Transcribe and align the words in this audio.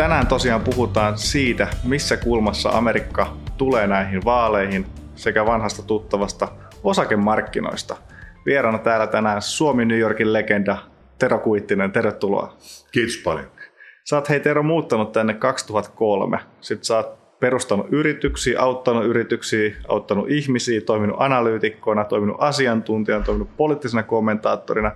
tänään 0.00 0.26
tosiaan 0.26 0.60
puhutaan 0.60 1.18
siitä, 1.18 1.68
missä 1.84 2.16
kulmassa 2.16 2.70
Amerikka 2.70 3.36
tulee 3.56 3.86
näihin 3.86 4.24
vaaleihin 4.24 4.86
sekä 5.14 5.46
vanhasta 5.46 5.82
tuttavasta 5.82 6.48
osakemarkkinoista. 6.82 7.96
Vieraana 8.46 8.78
täällä 8.78 9.06
tänään 9.06 9.42
Suomi 9.42 9.84
New 9.84 9.98
Yorkin 9.98 10.32
legenda 10.32 10.78
Tero 11.18 11.38
Kuittinen, 11.38 11.92
tervetuloa. 11.92 12.56
Kiitos 12.92 13.16
paljon. 13.24 13.46
Sä 14.04 14.16
oot 14.16 14.28
hei 14.28 14.40
Tero 14.40 14.62
muuttanut 14.62 15.12
tänne 15.12 15.34
2003. 15.34 16.38
Sitten 16.60 16.84
sä 16.84 16.96
oot 16.96 17.38
perustanut 17.40 17.86
yrityksiä, 17.90 18.60
auttanut 18.60 19.04
yrityksiä, 19.04 19.74
auttanut 19.88 20.30
ihmisiä, 20.30 20.80
toiminut 20.80 21.16
analyytikkona, 21.18 22.04
toiminut 22.04 22.36
asiantuntijana, 22.38 23.24
toiminut 23.24 23.56
poliittisena 23.56 24.02
kommentaattorina. 24.02 24.92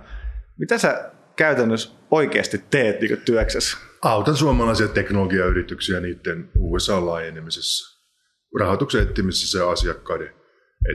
Mitä 0.57 0.77
sä 0.77 1.11
käytännössä 1.35 1.95
oikeasti 2.11 2.61
teet 2.69 3.01
niin 3.01 3.21
työksessä? 3.25 3.77
Autan 4.05 4.35
suomalaisia 4.35 4.87
teknologiayrityksiä 4.87 5.99
niiden 5.99 6.49
USA-laajenemisessa, 6.59 8.01
rahoituksen 8.59 9.01
etsimisessä 9.01 9.59
ja 9.59 9.69
asiakkaiden 9.69 10.29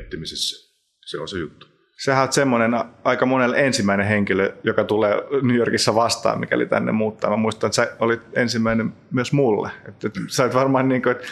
etsimisessä. 0.01 0.77
Se 1.07 1.21
on 1.21 1.29
se 1.29 1.39
juttu. 1.39 1.67
Sähän 2.05 2.23
oot 2.23 2.33
semmoinen 2.33 2.71
aika 3.05 3.27
monella 3.27 3.57
ensimmäinen 3.57 4.07
henkilö, 4.07 4.57
joka 4.65 4.85
tulee 4.85 5.15
New 5.43 5.57
Yorkissa 5.57 5.95
vastaan, 5.95 6.41
mikäli 6.41 6.67
tänne 6.67 6.93
muuttaa. 6.93 7.31
Mä 7.31 7.37
muistan, 7.37 7.69
että 7.69 7.77
sä 7.77 7.97
olit 7.99 8.21
ensimmäinen 8.33 8.93
myös 9.11 9.33
mulle. 9.33 9.71
Että, 9.89 10.11
sä 10.29 10.43
olet 10.43 10.55
varmaan 10.55 10.89
niin 10.89 11.03
kuin, 11.03 11.11
että 11.11 11.27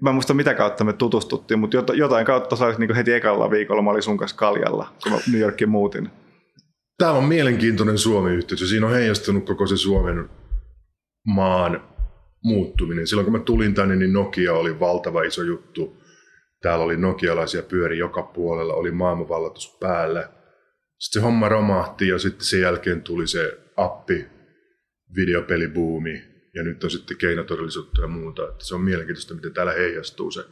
mä 0.00 0.10
en 0.10 0.14
muista 0.14 0.34
mitä 0.34 0.54
kautta 0.54 0.84
me 0.84 0.92
tutustuttiin, 0.92 1.60
mutta 1.60 1.76
jotain 1.94 2.26
kautta 2.26 2.56
sä 2.56 2.66
olit 2.66 2.78
niin 2.78 2.94
heti 2.94 3.12
ekalla 3.12 3.50
viikolla, 3.50 3.82
mä 3.82 3.90
olin 3.90 4.02
sun 4.02 4.18
kanssa 4.18 4.36
kaljalla, 4.36 4.92
kun 5.02 5.12
mä 5.12 5.18
New 5.32 5.40
Yorkin 5.40 5.68
muutin. 5.68 6.10
Tämä 6.98 7.12
on 7.12 7.24
mielenkiintoinen 7.24 7.98
Suomi-yhteisö. 7.98 8.66
Siinä 8.66 8.86
on 8.86 8.92
heijastunut 8.92 9.46
koko 9.46 9.66
se 9.66 9.76
Suomen 9.76 10.28
maan 11.34 11.88
muuttuminen. 12.44 13.06
Silloin 13.06 13.24
kun 13.24 13.32
mä 13.32 13.44
tulin 13.44 13.74
tänne, 13.74 13.96
niin 13.96 14.12
Nokia 14.12 14.54
oli 14.54 14.80
valtava 14.80 15.22
iso 15.22 15.42
juttu. 15.42 16.02
Täällä 16.62 16.84
oli 16.84 16.96
nokialaisia 16.96 17.62
pyöri 17.62 17.98
joka 17.98 18.22
puolella, 18.22 18.74
oli 18.74 18.90
maailmanvallatus 18.90 19.76
päällä. 19.80 20.20
Sitten 20.98 21.20
se 21.20 21.20
homma 21.20 21.48
romahti 21.48 22.08
ja 22.08 22.18
sitten 22.18 22.46
sen 22.46 22.60
jälkeen 22.60 23.02
tuli 23.02 23.26
se 23.26 23.58
appi, 23.76 24.26
videopelibuumi 25.16 26.24
ja 26.54 26.62
nyt 26.62 26.84
on 26.84 26.90
sitten 26.90 27.16
keinotodellisuutta 27.16 28.00
ja 28.00 28.08
muuta. 28.08 28.48
Että 28.48 28.64
se 28.64 28.74
on 28.74 28.80
mielenkiintoista, 28.80 29.34
miten 29.34 29.54
täällä 29.54 29.72
heijastuu 29.72 30.30
se 30.30 30.44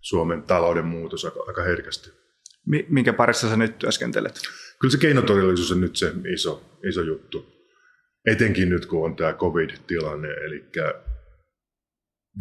Suomen 0.00 0.42
talouden 0.42 0.84
muutos 0.84 1.24
aika, 1.24 1.44
aika 1.46 1.62
herkästi. 1.62 2.10
Minkä 2.88 3.12
parissa 3.12 3.48
sä 3.48 3.56
nyt 3.56 3.78
työskentelet? 3.78 4.40
Kyllä 4.78 4.92
se 4.92 4.98
keinotodellisuus 4.98 5.72
on 5.72 5.80
nyt 5.80 5.96
se 5.96 6.12
iso, 6.32 6.78
iso 6.88 7.02
juttu. 7.02 7.51
Etenkin 8.26 8.68
nyt, 8.68 8.86
kun 8.86 9.04
on 9.04 9.16
tämä 9.16 9.32
COVID-tilanne, 9.32 10.28
eli 10.28 10.64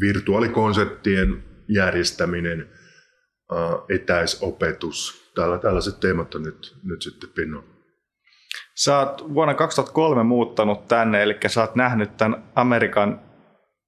virtuaalikonserttien 0.01 1.43
järjestäminen, 1.67 2.69
etäisopetus, 3.89 5.21
Täällä, 5.35 5.57
tällaiset 5.57 5.99
teemat 5.99 6.35
on 6.35 6.43
nyt, 6.43 6.77
nyt 6.83 7.01
sitten 7.01 7.29
pinnon. 7.35 7.63
Sä 8.83 8.99
oot 8.99 9.33
vuonna 9.33 9.53
2003 9.53 10.23
muuttanut 10.23 10.87
tänne, 10.87 11.23
eli 11.23 11.37
sä 11.47 11.61
oot 11.61 11.75
nähnyt 11.75 12.17
tämän 12.17 12.43
Amerikan 12.55 13.21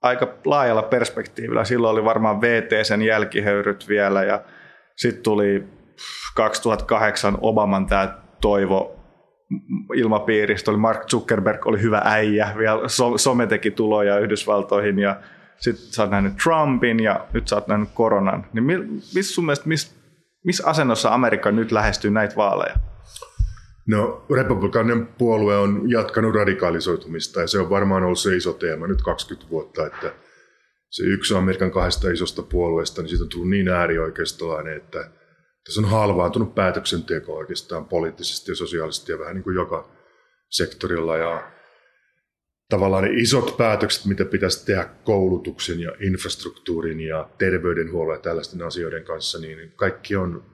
aika 0.02 0.28
laajalla 0.46 0.82
perspektiivillä. 0.82 1.64
Silloin 1.64 1.94
oli 1.94 2.04
varmaan 2.04 2.42
VT 2.42 2.70
sen 2.84 3.02
jälkihöyryt 3.02 3.88
vielä 3.88 4.24
ja 4.24 4.44
sitten 4.98 5.24
tuli 5.24 5.64
2008 6.36 7.38
Obaman 7.42 7.86
tämä 7.86 8.18
toivo 8.42 9.03
ilmapiiristä. 9.96 10.72
Oli 10.72 10.78
Mark 10.78 11.06
Zuckerberg 11.06 11.68
oli 11.68 11.82
hyvä 11.82 12.02
äijä, 12.06 12.54
vielä 12.58 12.82
some 13.18 13.48
teki 13.48 13.72
tuloja 13.72 14.20
Yhdysvaltoihin 14.20 15.00
ja 15.00 15.22
sitten 15.58 15.86
sä 15.86 16.02
oot 16.02 16.12
nähnyt 16.12 16.34
Trumpin 16.44 17.00
ja 17.00 17.28
nyt 17.34 17.48
sä 17.48 17.56
oot 17.56 17.68
nähnyt 17.68 17.90
koronan. 17.94 18.46
Niin 18.54 18.66
missä 19.16 19.34
sun 19.34 19.46
mielestä, 19.46 19.70
mis 20.46 20.62
asennossa 20.66 21.14
Amerikka 21.14 21.52
nyt 21.52 21.72
lähestyy 21.72 22.12
näitä 22.12 22.36
vaaleja? 22.36 22.76
No, 23.88 24.26
republikaaninen 24.36 25.08
puolue 25.08 25.58
on 25.58 25.90
jatkanut 25.90 26.36
radikalisoitumista 26.36 27.42
ja 27.42 27.48
se 27.48 27.60
on 27.60 27.70
varmaan 27.70 28.04
ollut 28.04 28.20
se 28.20 28.36
iso 28.36 28.54
teema 28.54 28.88
nyt 28.88 29.02
20 29.02 29.50
vuotta, 29.50 29.86
että 29.86 30.14
se 30.90 31.04
yksi 31.04 31.36
Amerikan 31.36 31.72
kahdesta 31.72 32.12
isosta 32.12 32.44
puolueesta, 32.44 33.02
niin 33.02 33.10
siitä 33.10 33.24
on 33.24 33.30
tullut 33.30 33.50
niin 33.50 33.70
äärioikeistolainen, 33.70 34.78
että 34.78 35.10
tässä 35.66 35.82
on 35.82 35.90
halvaantunut 35.90 36.56
päätöksenteko 36.56 37.36
oikeastaan 37.36 37.86
poliittisesti 37.86 38.52
ja 38.52 38.56
sosiaalisesti 38.56 39.12
ja 39.12 39.20
vähän 39.20 39.36
niin 39.36 39.44
kuin 39.44 39.56
joka 39.56 39.90
sektorilla. 40.50 41.18
Ja 41.18 41.52
tavallaan 42.70 43.04
ne 43.04 43.10
isot 43.14 43.58
päätökset, 43.58 44.06
mitä 44.06 44.26
pitäisi 44.26 44.66
tehdä 44.66 44.90
koulutuksen 45.04 45.80
ja 45.80 45.92
infrastruktuurin 46.00 47.00
ja 47.00 47.30
terveydenhuollon 47.38 48.16
ja 48.16 48.22
tällaisten 48.22 48.62
asioiden 48.62 49.04
kanssa, 49.04 49.40
niin 49.40 49.72
kaikki 49.76 50.16
on, 50.16 50.46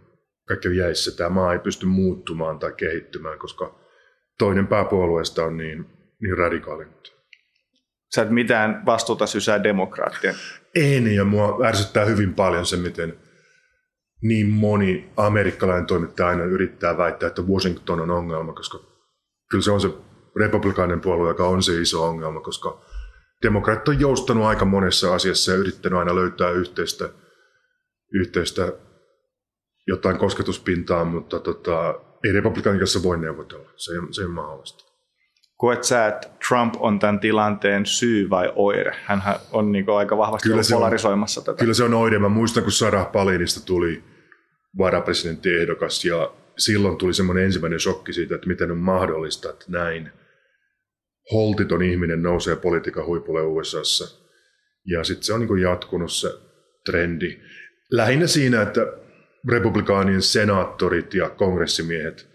kaikki 0.48 0.68
on 0.68 0.76
jäissä. 0.76 1.18
Tämä 1.18 1.30
maa 1.30 1.54
ei 1.54 1.60
pysty 1.60 1.86
muuttumaan 1.86 2.60
tai 2.60 2.74
kehittymään, 2.78 3.40
koska 3.40 3.80
toinen 4.38 4.68
pääpuolueesta 4.68 5.46
on 5.46 5.58
niin, 5.58 5.86
niin 6.22 6.38
radikaali 6.38 6.86
Sä 8.16 8.22
et 8.22 8.30
mitään 8.30 8.86
vastuuta 8.86 9.28
sysää 9.28 9.64
demokraattien? 9.64 10.36
En, 10.76 11.16
ja 11.16 11.26
mua 11.26 11.60
ärsyttää 11.66 12.06
hyvin 12.06 12.34
paljon 12.34 12.66
se, 12.66 12.78
miten– 12.78 13.14
niin 14.22 14.50
moni 14.50 15.10
amerikkalainen 15.18 15.86
toimittaja 15.86 16.30
aina 16.30 16.44
yrittää 16.44 16.98
väittää, 16.98 17.28
että 17.28 17.42
Washington 17.42 18.00
on 18.00 18.12
ongelma, 18.12 18.54
koska 18.54 18.80
kyllä 19.52 19.64
se 19.64 19.72
on 19.72 19.82
se 19.82 19.90
republikaaninen 20.36 21.02
puolue, 21.02 21.30
joka 21.30 21.48
on 21.48 21.64
se 21.64 21.82
iso 21.82 22.04
ongelma, 22.04 22.42
koska 22.42 22.82
demokraatit 23.44 23.88
on 23.88 24.00
joustanut 24.00 24.44
aika 24.44 24.66
monessa 24.66 25.14
asiassa 25.14 25.52
ja 25.52 25.58
yrittänyt 25.58 26.00
aina 26.00 26.16
löytää 26.16 26.50
yhteistä, 26.50 27.10
yhteistä 28.14 28.74
jotain 29.88 30.18
kosketuspintaa, 30.18 31.06
mutta 31.06 31.40
tota, 31.40 32.02
ei 32.24 32.32
republikaanin 32.32 32.80
kanssa 32.80 33.04
voi 33.04 33.18
neuvotella. 33.18 33.70
Se 33.76 33.92
ei, 33.92 34.14
se 34.14 34.22
ei 34.22 34.28
mahdollista. 34.28 34.89
Koet 35.60 35.84
sä, 35.84 36.08
että 36.08 36.28
Trump 36.48 36.74
on 36.80 37.00
tämän 37.00 37.20
tilanteen 37.20 37.86
syy 37.86 38.30
vai 38.30 38.54
oire? 38.56 38.96
Hän 39.04 39.24
on 39.52 39.72
niin 39.72 39.86
aika 39.90 40.18
vahvasti 40.18 40.50
kyllä 40.50 40.62
polarisoimassa 40.72 41.42
on, 41.42 41.46
tätä. 41.46 41.60
Kyllä 41.60 41.74
se 41.74 41.84
on 41.84 41.94
oire. 41.94 42.20
Mä 42.20 42.30
muistan, 42.30 42.64
kun 42.64 42.72
Sarah 42.72 43.12
Palinista 43.12 43.66
tuli 43.66 44.04
varapresidenttiehdokas 44.78 46.06
ja 46.06 46.32
silloin 46.58 46.98
tuli 46.98 47.14
semmoinen 47.14 47.46
ensimmäinen 47.46 47.80
shokki 47.80 48.14
siitä, 48.14 48.36
että 48.36 48.48
miten 48.48 48.72
on 48.72 48.78
mahdollista, 48.78 49.50
että 49.50 49.66
näin 49.68 50.12
holtiton 51.34 51.84
ihminen 51.84 52.24
nousee 52.24 52.56
politiikan 52.56 53.06
huipulle 53.06 53.42
USAssa. 53.42 54.26
Ja 54.86 55.04
sitten 55.04 55.24
se 55.24 55.34
on 55.34 55.40
niin 55.40 55.62
jatkunut 55.62 56.12
se 56.12 56.30
trendi. 56.86 57.40
Lähinnä 57.92 58.28
siinä, 58.28 58.62
että 58.62 58.82
republikaanien 59.50 60.22
senaattorit 60.22 61.14
ja 61.14 61.30
kongressimiehet 61.30 62.29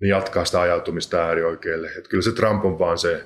ne 0.00 0.08
jatkaa 0.08 0.44
sitä 0.44 0.60
ajautumista 0.60 1.16
äärioikeille. 1.16 1.88
Että 1.88 2.10
kyllä 2.10 2.22
se 2.22 2.32
Trump 2.32 2.64
on 2.64 2.78
vaan 2.78 2.98
se, 2.98 3.24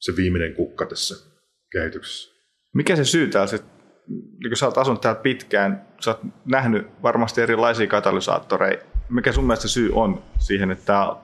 se 0.00 0.16
viimeinen 0.16 0.54
kukka 0.54 0.86
tässä 0.86 1.30
kehityksessä. 1.72 2.34
Mikä 2.74 2.96
se 2.96 3.04
syy 3.04 3.26
täällä 3.26 3.46
sitten 3.46 3.74
niin 4.08 4.50
kun 4.50 4.56
sä 4.56 4.66
oot 4.66 4.78
asunut 4.78 5.00
täällä 5.00 5.20
pitkään, 5.20 5.86
sä 6.00 6.10
oot 6.10 6.20
nähnyt 6.44 6.86
varmasti 7.02 7.40
erilaisia 7.40 7.86
katalysaattoreita. 7.86 8.84
Mikä 9.10 9.32
sun 9.32 9.44
mielestä 9.44 9.68
syy 9.68 9.90
on 9.94 10.22
siihen, 10.38 10.70
että 10.70 10.84
tämä 10.84 11.16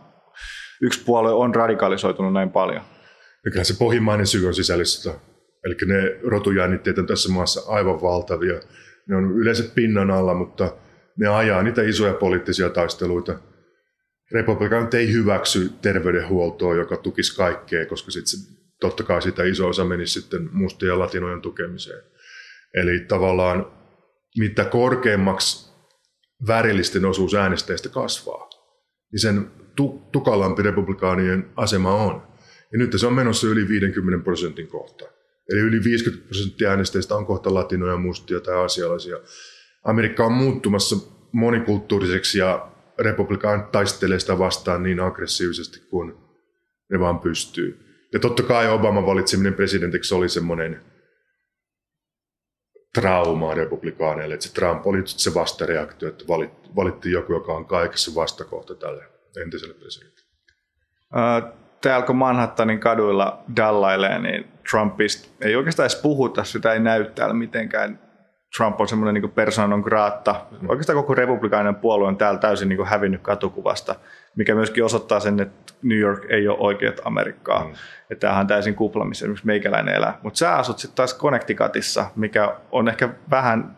yksi 0.82 1.04
puolue 1.04 1.32
on 1.32 1.54
radikalisoitunut 1.54 2.32
näin 2.32 2.50
paljon? 2.50 2.82
Ja 3.44 3.50
kyllä 3.50 3.64
se 3.64 3.75
pohjimmainen 3.78 4.26
syy 4.26 4.47
on 4.47 4.54
sisällistä. 4.54 5.10
Eli 5.64 5.75
ne 5.87 6.16
rotujännitteet 6.22 6.98
on 6.98 7.06
tässä 7.06 7.32
maassa 7.32 7.72
aivan 7.72 8.02
valtavia. 8.02 8.60
Ne 9.08 9.16
on 9.16 9.32
yleensä 9.37 9.64
pinnan 9.75 10.10
alla, 10.10 10.34
mutta 10.34 10.76
ne 11.16 11.28
ajaa 11.28 11.62
niitä 11.62 11.82
isoja 11.82 12.14
poliittisia 12.14 12.70
taisteluita. 12.70 13.38
Republikaanit 14.32 14.94
ei 14.94 15.12
hyväksy 15.12 15.70
terveydenhuoltoa, 15.82 16.75
joka 16.75 16.96
tukisi 16.96 17.37
kaikkea, 17.37 17.87
koska 17.87 18.10
sit 18.10 18.26
se, 18.26 18.37
totta 18.81 19.02
kai 19.02 19.22
sitä 19.22 19.44
iso 19.44 19.69
osa 19.69 19.84
menisi 19.84 20.20
sitten 20.20 20.49
mustien 20.52 20.99
latinojen 20.99 21.40
tukemiseen. 21.40 22.02
Eli 22.75 23.00
tavallaan 23.00 23.66
mitä 24.38 24.64
korkeammaksi 24.64 25.70
värillisten 26.46 27.05
osuus 27.05 27.34
äänestäjistä 27.34 27.88
kasvaa, 27.88 28.49
niin 29.12 29.20
sen 29.20 29.50
tu- 29.76 30.02
tukalampi 30.12 30.62
republikaanien 30.62 31.50
asema 31.56 31.94
on. 31.94 32.22
Ja 32.72 32.78
nyt 32.78 32.93
se 32.96 33.06
on 33.06 33.14
menossa 33.14 33.46
yli 33.46 33.69
50 33.69 34.25
prosentin 34.25 34.69
kohta. 34.69 35.05
Eli 35.52 35.60
yli 35.60 35.84
50 35.84 36.26
prosenttia 36.26 36.70
äänestäjistä 36.70 37.14
on 37.14 37.26
kohta 37.26 37.55
latinoja, 37.55 37.96
mustia 37.96 38.40
tai 38.40 38.64
asialaisia. 38.64 39.16
Amerikka 39.84 40.26
on 40.26 40.32
muuttumassa 40.32 40.96
monikulttuuriseksi 41.32 42.38
ja 42.38 42.69
republikaanit 43.00 43.73
taistelee 43.73 44.20
sitä 44.20 44.38
vastaan 44.38 44.82
niin 44.82 45.00
aggressiivisesti 45.00 45.81
kuin 45.91 46.14
ne 46.91 47.00
vaan 47.00 47.20
pystyy. 47.20 47.87
Ja 48.12 48.19
totta 48.19 48.43
kai 48.43 48.69
Obaman 48.69 49.06
valitseminen 49.06 49.55
presidentiksi 49.55 50.14
oli 50.14 50.29
semmoinen 50.29 50.82
traumaa 52.94 53.55
republikaaneille, 53.55 54.35
että 54.35 54.47
se 54.47 54.55
Trump 54.55 54.87
oli 54.87 55.02
se 55.05 55.35
vastareaktio, 55.35 56.08
että 56.08 56.25
valittiin 56.76 57.12
joku, 57.12 57.32
joka 57.32 57.52
on 57.52 57.67
kaikessa 57.67 58.14
vastakohta 58.14 58.75
tälle 58.75 59.05
entiselle 59.43 59.75
presidentille. 59.75 60.31
Täällä 61.81 62.06
kun 62.06 62.17
Manhattanin 62.17 62.81
kaduilla 62.81 63.44
dallailee, 63.56 64.19
niin 64.19 64.49
Trumpista 64.70 65.29
ei 65.41 65.56
oikeastaan 65.56 65.85
edes 65.85 66.03
puhuta, 66.03 66.44
sitä 66.44 66.73
ei 66.73 66.81
näy 66.81 67.05
täällä 67.05 67.35
mitenkään. 67.35 68.09
Trump 68.56 68.81
on 68.81 68.88
semmoinen 68.88 69.23
niin 69.23 69.32
persona 69.32 69.67
non 69.67 69.81
grata. 69.81 70.47
Oikeastaan 70.69 70.97
koko 70.97 71.14
republikaaninen 71.14 71.75
puolue 71.75 72.08
on 72.08 72.17
täällä 72.17 72.41
täysin 72.41 72.69
niin 72.69 72.87
hävinnyt 72.87 73.23
katukuvasta, 73.23 73.94
mikä 74.37 74.55
myöskin 74.55 74.85
osoittaa 74.85 75.20
sen, 75.20 75.41
että 75.41 75.73
New 75.82 75.99
York 75.99 76.26
ei 76.29 76.49
ole 76.49 76.58
oikeat 76.58 77.00
Amerikkaa. 77.05 77.64
Mm. 77.64 77.75
Tämähän 78.20 78.41
on 78.41 78.47
täysin 78.47 78.75
kupla, 78.75 79.05
missä 79.05 79.25
esimerkiksi 79.25 79.47
meikäläinen 79.47 79.94
elää. 79.94 80.19
Mutta 80.23 80.38
sä 80.38 80.56
asut 80.56 80.79
sitten 80.79 80.97
taas 80.97 81.19
Connecticutissa, 81.19 82.06
mikä 82.17 82.56
on 82.73 82.88
ehkä 82.88 83.08
vähän 83.31 83.76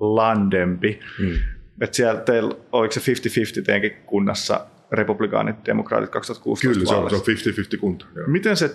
landempi. 0.00 1.00
Mm. 1.18 1.34
Että 1.80 1.96
siellä 1.96 2.20
teillä, 2.20 2.54
oliko 2.72 2.92
se 2.92 3.00
50-50 3.00 3.64
teidänkin 3.64 3.96
kunnassa 4.06 4.66
republikaanit, 4.92 5.56
demokraatit 5.66 6.10
2016 6.10 6.74
Kyllä, 6.74 6.88
se 6.88 6.94
on, 6.94 7.10
se 7.10 7.16
on 7.16 7.76
50-50 7.76 7.80
kunta. 7.80 8.06
Joo. 8.14 8.26
Miten 8.28 8.56
se 8.56 8.70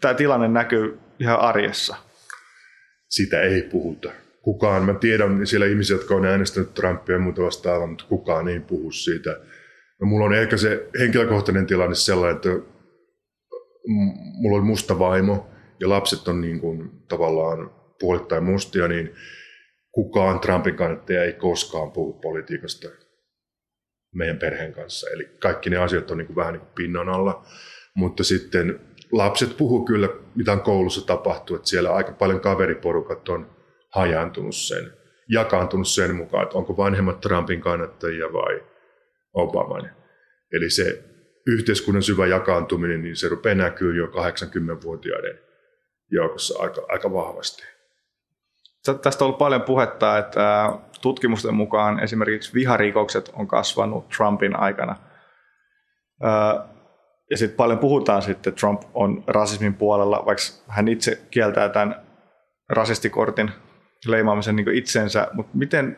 tämä 0.00 0.14
tilanne 0.14 0.48
näkyy 0.48 0.98
ihan 1.20 1.40
arjessa? 1.40 1.96
Sitä 3.08 3.40
ei 3.40 3.62
puhuta. 3.62 4.12
Kukaan, 4.46 4.84
mä 4.84 4.94
tiedän 4.94 5.46
siellä 5.46 5.66
ihmisiä, 5.66 5.96
jotka 5.96 6.14
on 6.14 6.26
äänestänyt 6.26 6.74
Trumpia 6.74 7.14
ja 7.14 7.18
muuta 7.18 7.42
vastaavaa, 7.42 7.86
mutta 7.86 8.04
kukaan 8.08 8.48
ei 8.48 8.60
puhu 8.60 8.90
siitä. 8.90 9.30
No, 10.00 10.06
mulla 10.06 10.24
on 10.24 10.34
ehkä 10.34 10.56
se 10.56 10.88
henkilökohtainen 10.98 11.66
tilanne 11.66 11.94
sellainen, 11.94 12.36
että 12.36 12.48
mulla 14.42 14.58
on 14.58 14.66
musta 14.66 14.98
vaimo 14.98 15.50
ja 15.80 15.88
lapset 15.88 16.28
on 16.28 16.40
niin 16.40 16.60
kuin 16.60 16.90
tavallaan 17.08 17.70
puolittain 18.00 18.44
mustia, 18.44 18.88
niin 18.88 19.14
kukaan 19.92 20.40
Trumpin 20.40 20.76
kannattaja 20.76 21.24
ei 21.24 21.32
koskaan 21.32 21.92
puhu 21.92 22.12
politiikasta 22.12 22.88
meidän 24.14 24.38
perheen 24.38 24.72
kanssa. 24.72 25.10
Eli 25.10 25.24
kaikki 25.40 25.70
ne 25.70 25.76
asiat 25.76 26.10
on 26.10 26.18
niin 26.18 26.26
kuin 26.26 26.36
vähän 26.36 26.52
niin 26.52 26.60
kuin 26.60 26.74
pinnan 26.74 27.08
alla. 27.08 27.44
Mutta 27.96 28.24
sitten 28.24 28.80
lapset 29.12 29.56
puhuu 29.56 29.84
kyllä, 29.84 30.08
mitä 30.34 30.52
on 30.52 30.60
koulussa 30.60 31.06
tapahtuu, 31.06 31.56
että 31.56 31.68
siellä 31.68 31.94
aika 31.94 32.12
paljon 32.12 32.40
kaveriporukat 32.40 33.28
on 33.28 33.55
hajaantunut 33.94 34.54
sen, 34.54 34.92
jakaantunut 35.28 35.88
sen 35.88 36.14
mukaan, 36.14 36.42
että 36.42 36.58
onko 36.58 36.76
vanhemmat 36.76 37.20
Trumpin 37.20 37.60
kannattajia 37.60 38.32
vai 38.32 38.62
Obaman. 39.32 39.90
Eli 40.52 40.70
se 40.70 41.04
yhteiskunnan 41.46 42.02
syvä 42.02 42.26
jakaantuminen, 42.26 43.02
niin 43.02 43.16
se 43.16 43.28
rupeaa 43.28 43.54
näkyy 43.54 43.96
jo 43.96 44.06
80-vuotiaiden 44.06 45.38
joukossa 46.10 46.62
aika, 46.62 46.82
aika 46.88 47.12
vahvasti. 47.12 47.62
Tästä 49.02 49.24
on 49.24 49.26
ollut 49.26 49.38
paljon 49.38 49.62
puhetta, 49.62 50.18
että 50.18 50.72
tutkimusten 51.02 51.54
mukaan 51.54 52.00
esimerkiksi 52.00 52.54
viharikokset 52.54 53.30
on 53.32 53.48
kasvanut 53.48 54.08
Trumpin 54.08 54.56
aikana. 54.56 54.96
Ja 57.30 57.36
sitten 57.36 57.56
paljon 57.56 57.78
puhutaan 57.78 58.22
sitten, 58.22 58.50
että 58.50 58.60
Trump 58.60 58.82
on 58.94 59.24
rasismin 59.26 59.74
puolella, 59.74 60.22
vaikka 60.26 60.42
hän 60.68 60.88
itse 60.88 61.22
kieltää 61.30 61.68
tämän 61.68 62.06
rasistikortin 62.68 63.50
leimaamisen 64.10 64.56
niin 64.56 64.74
itsensä. 64.74 65.28
Mutta 65.32 65.56
miten 65.56 65.96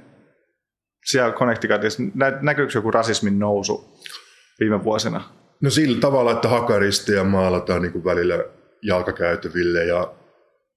siellä 1.04 1.32
Connecticutissa, 1.32 2.02
näkyykö 2.40 2.72
joku 2.74 2.90
rasismin 2.90 3.38
nousu 3.38 4.00
viime 4.60 4.84
vuosina? 4.84 5.20
No 5.60 5.70
sillä 5.70 6.00
tavalla, 6.00 6.32
että 6.32 6.48
hakaristeja 6.48 7.24
maalataan 7.24 7.82
niin 7.82 8.04
välillä 8.04 8.44
jalkakäytäville 8.82 9.84
ja 9.84 10.14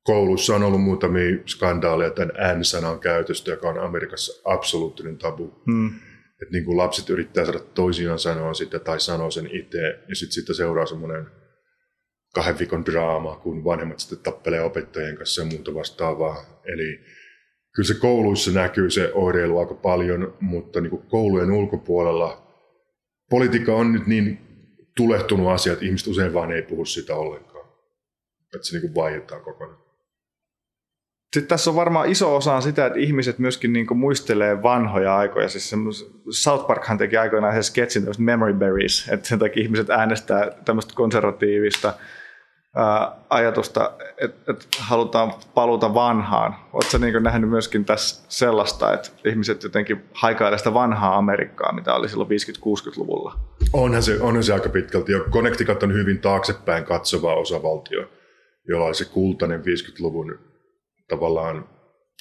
koulussa 0.03 0.55
on 0.55 0.63
ollut 0.63 0.81
muutamia 0.81 1.37
skandaaleja 1.45 2.11
tämän 2.11 2.59
N-sanan 2.59 2.99
käytöstä, 2.99 3.51
joka 3.51 3.69
on 3.69 3.79
Amerikassa 3.79 4.41
absoluuttinen 4.45 5.17
tabu. 5.17 5.61
Hmm. 5.71 5.87
Että 6.41 6.51
niin 6.51 6.65
kuin 6.65 6.77
lapset 6.77 7.09
yrittää 7.09 7.45
saada 7.45 7.59
toisiaan 7.59 8.19
sanoa 8.19 8.53
sitä 8.53 8.79
tai 8.79 8.99
sanoa 8.99 9.31
sen 9.31 9.49
itse, 9.51 9.77
ja 10.09 10.15
sitten 10.15 10.33
siitä 10.33 10.53
seuraa 10.53 10.85
semmoinen 10.85 11.25
kahden 12.33 12.59
viikon 12.59 12.85
draama, 12.85 13.35
kun 13.35 13.63
vanhemmat 13.63 13.99
sitten 13.99 14.19
tappelee 14.19 14.61
opettajien 14.61 15.17
kanssa 15.17 15.41
ja 15.41 15.47
muuta 15.47 15.73
vastaavaa. 15.73 16.61
Eli 16.65 16.99
kyllä 17.75 17.87
se 17.87 17.99
kouluissa 17.99 18.51
näkyy 18.51 18.89
se 18.89 19.11
oireilu 19.13 19.59
aika 19.59 19.73
paljon, 19.73 20.33
mutta 20.39 20.81
niin 20.81 20.89
kuin 20.89 21.03
koulujen 21.07 21.51
ulkopuolella 21.51 22.47
politiikka 23.29 23.75
on 23.75 23.93
nyt 23.93 24.07
niin 24.07 24.39
tulehtunut 24.97 25.51
asia, 25.51 25.73
että 25.73 25.85
ihmiset 25.85 26.07
usein 26.07 26.33
vaan 26.33 26.51
ei 26.51 26.61
puhu 26.61 26.85
sitä 26.85 27.15
ollenkaan. 27.15 27.65
Että 28.55 28.67
se 28.67 28.73
niin 28.73 28.81
kuin 28.81 28.95
vaietaan 28.95 29.41
kokonaan. 29.41 29.81
Sitten 31.33 31.47
tässä 31.47 31.69
on 31.69 31.75
varmaan 31.75 32.09
iso 32.09 32.35
osa 32.35 32.61
sitä, 32.61 32.85
että 32.85 32.99
ihmiset 32.99 33.39
myöskin 33.39 33.73
niin 33.73 33.97
muistelee 33.97 34.63
vanhoja 34.63 35.17
aikoja. 35.17 35.49
Siis 35.49 35.75
South 36.29 36.67
Parkhan 36.67 36.97
teki 36.97 37.17
aikoinaan 37.17 37.63
se 37.63 37.63
sketsin 37.63 38.03
memory 38.17 38.53
berries, 38.53 39.09
että 39.09 39.27
sen 39.27 39.39
takia 39.39 39.63
ihmiset 39.63 39.89
äänestää 39.89 40.51
tämmöistä 40.65 40.93
konservatiivista 40.95 41.93
ajatusta, 43.29 43.91
että, 44.17 44.51
että 44.51 44.65
halutaan 44.79 45.33
paluta 45.53 45.93
vanhaan. 45.93 46.55
Oletko 46.73 46.97
niin 46.97 47.23
nähnyt 47.23 47.49
myöskin 47.49 47.85
tässä 47.85 48.25
sellaista, 48.29 48.93
että 48.93 49.09
ihmiset 49.25 49.63
jotenkin 49.63 50.03
haikailevat 50.13 50.59
sitä 50.59 50.73
vanhaa 50.73 51.17
Amerikkaa, 51.17 51.73
mitä 51.73 51.93
oli 51.93 52.09
silloin 52.09 52.29
50-60-luvulla? 52.29 53.39
Onhan 53.73 54.03
se, 54.03 54.21
onhan 54.21 54.43
se 54.43 54.53
aika 54.53 54.69
pitkälti. 54.69 55.11
Ja 55.11 55.19
Connecticut 55.19 55.83
on 55.83 55.93
hyvin 55.93 56.19
taaksepäin 56.19 56.83
katsova 56.83 57.35
osavaltio, 57.35 58.09
jolla 58.67 58.85
oli 58.85 58.95
se 58.95 59.05
kultainen 59.05 59.61
50-luvun 59.61 60.39
tavallaan 61.07 61.69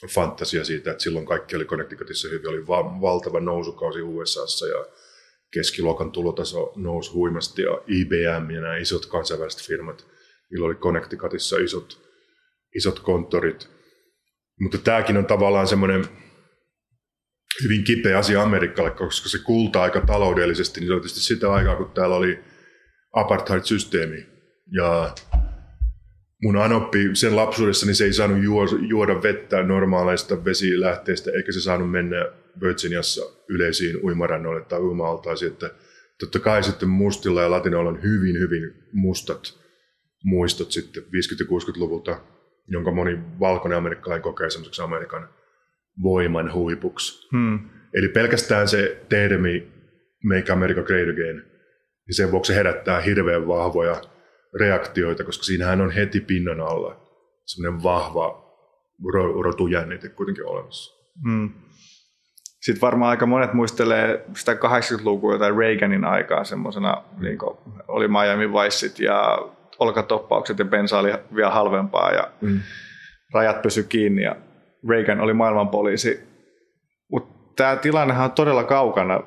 fantasia 0.08 0.64
siitä, 0.64 0.90
että 0.90 1.02
silloin 1.02 1.26
kaikki 1.26 1.56
oli 1.56 1.64
Connecticutissa 1.64 2.28
hyvin, 2.28 2.48
oli 2.48 2.66
va- 2.66 3.00
valtava 3.00 3.40
nousukausi 3.40 4.02
USAssa 4.02 4.66
ja 4.66 4.84
keskiluokan 5.54 6.12
tulotaso 6.12 6.72
nousi 6.76 7.12
huimasti 7.12 7.62
ja 7.62 7.80
IBM 7.86 8.50
ja 8.50 8.60
nämä 8.60 8.76
isot 8.76 9.06
kansainväliset 9.06 9.66
firmat, 9.66 10.06
niillä 10.50 10.66
oli 10.66 10.74
Connecticutissa 10.74 11.58
isot, 11.58 12.10
isot 12.74 13.00
konttorit. 13.00 13.70
Mutta 14.60 14.78
tämäkin 14.78 15.16
on 15.16 15.26
tavallaan 15.26 15.66
semmoinen 15.66 16.04
hyvin 17.64 17.84
kipeä 17.84 18.18
asia 18.18 18.42
Amerikalle, 18.42 18.90
koska 18.90 19.28
se 19.28 19.38
kulta-aika 19.38 20.00
taloudellisesti, 20.00 20.80
niin 20.80 20.88
se 20.88 20.92
oli 20.92 21.00
tietysti 21.00 21.20
sitä 21.20 21.52
aikaa, 21.52 21.76
kun 21.76 21.90
täällä 21.90 22.16
oli 22.16 22.38
apartheid-systeemi. 23.12 24.26
Ja 24.72 25.14
mun 26.42 26.56
anoppi 26.56 27.10
sen 27.12 27.36
lapsuudessa, 27.36 27.86
niin 27.86 27.94
se 27.94 28.04
ei 28.04 28.12
saanut 28.12 28.38
juoda 28.88 29.22
vettä 29.22 29.62
normaaleista 29.62 30.44
vesilähteistä, 30.44 31.30
eikä 31.30 31.52
se 31.52 31.60
saanut 31.60 31.90
mennä 31.90 32.26
Virginiassa 32.60 33.22
yleisiin 33.48 34.04
uimarannoille 34.04 34.64
tai 34.64 34.80
uima-altaisiin. 34.80 35.52
Että 35.52 35.70
totta 36.20 36.38
kai 36.38 36.62
sitten 36.62 36.88
mustilla 36.88 37.42
ja 37.42 37.50
latinoilla 37.50 37.90
on 37.90 38.02
hyvin, 38.02 38.38
hyvin 38.38 38.74
mustat 38.92 39.60
muistot 40.24 40.72
sitten 40.72 41.02
50- 41.02 41.06
ja 41.06 41.46
60-luvulta, 41.46 42.20
jonka 42.68 42.90
moni 42.90 43.18
valkoinen 43.40 43.78
amerikkalainen 43.78 44.22
kokee 44.22 44.50
semmoiseksi 44.50 44.82
Amerikan 44.82 45.28
voiman 46.02 46.52
huipuksi. 46.52 47.28
Hmm. 47.32 47.70
Eli 47.94 48.08
pelkästään 48.08 48.68
se 48.68 49.04
termi 49.08 49.72
Make 50.24 50.52
America 50.52 50.82
Great 50.82 51.08
Again, 51.08 51.36
niin 52.06 52.16
sen 52.16 52.30
vuoksi 52.30 52.54
herättää 52.54 53.00
hirveän 53.00 53.48
vahvoja 53.48 54.02
reaktioita, 54.60 55.24
koska 55.24 55.44
siinähän 55.44 55.80
on 55.80 55.90
heti 55.90 56.20
pinnan 56.20 56.60
alla 56.60 57.10
semmoinen 57.46 57.82
vahva 57.82 58.50
rotujännite 59.42 60.08
kuitenkin 60.08 60.46
olemassa. 60.46 61.00
Mm. 61.24 61.50
Sitten 62.60 62.80
varmaan 62.80 63.10
aika 63.10 63.26
monet 63.26 63.52
muistelee 63.52 64.24
sitä 64.34 64.52
80-lukua 64.52 65.38
tai 65.38 65.52
Reaganin 65.58 66.04
aikaa 66.04 66.44
semmoisena, 66.44 67.02
mm. 67.16 67.22
niin 67.22 67.38
oli 67.88 68.08
Miami 68.08 68.52
Viceit 68.52 68.98
ja 68.98 69.38
olkatoppaukset 69.80 70.58
ja 70.58 70.64
bensa 70.64 70.98
oli 70.98 71.12
vielä 71.34 71.50
halvempaa 71.50 72.10
ja 72.10 72.30
mm. 72.40 72.60
rajat 73.34 73.62
pysy 73.62 73.82
kiinni 73.82 74.22
ja 74.22 74.36
Reagan 74.88 75.20
oli 75.20 75.34
maailmanpoliisi. 75.34 76.20
Mutta 77.10 77.54
tämä 77.56 77.76
tilannehan 77.76 78.24
on 78.24 78.32
todella 78.32 78.64
kaukana 78.64 79.20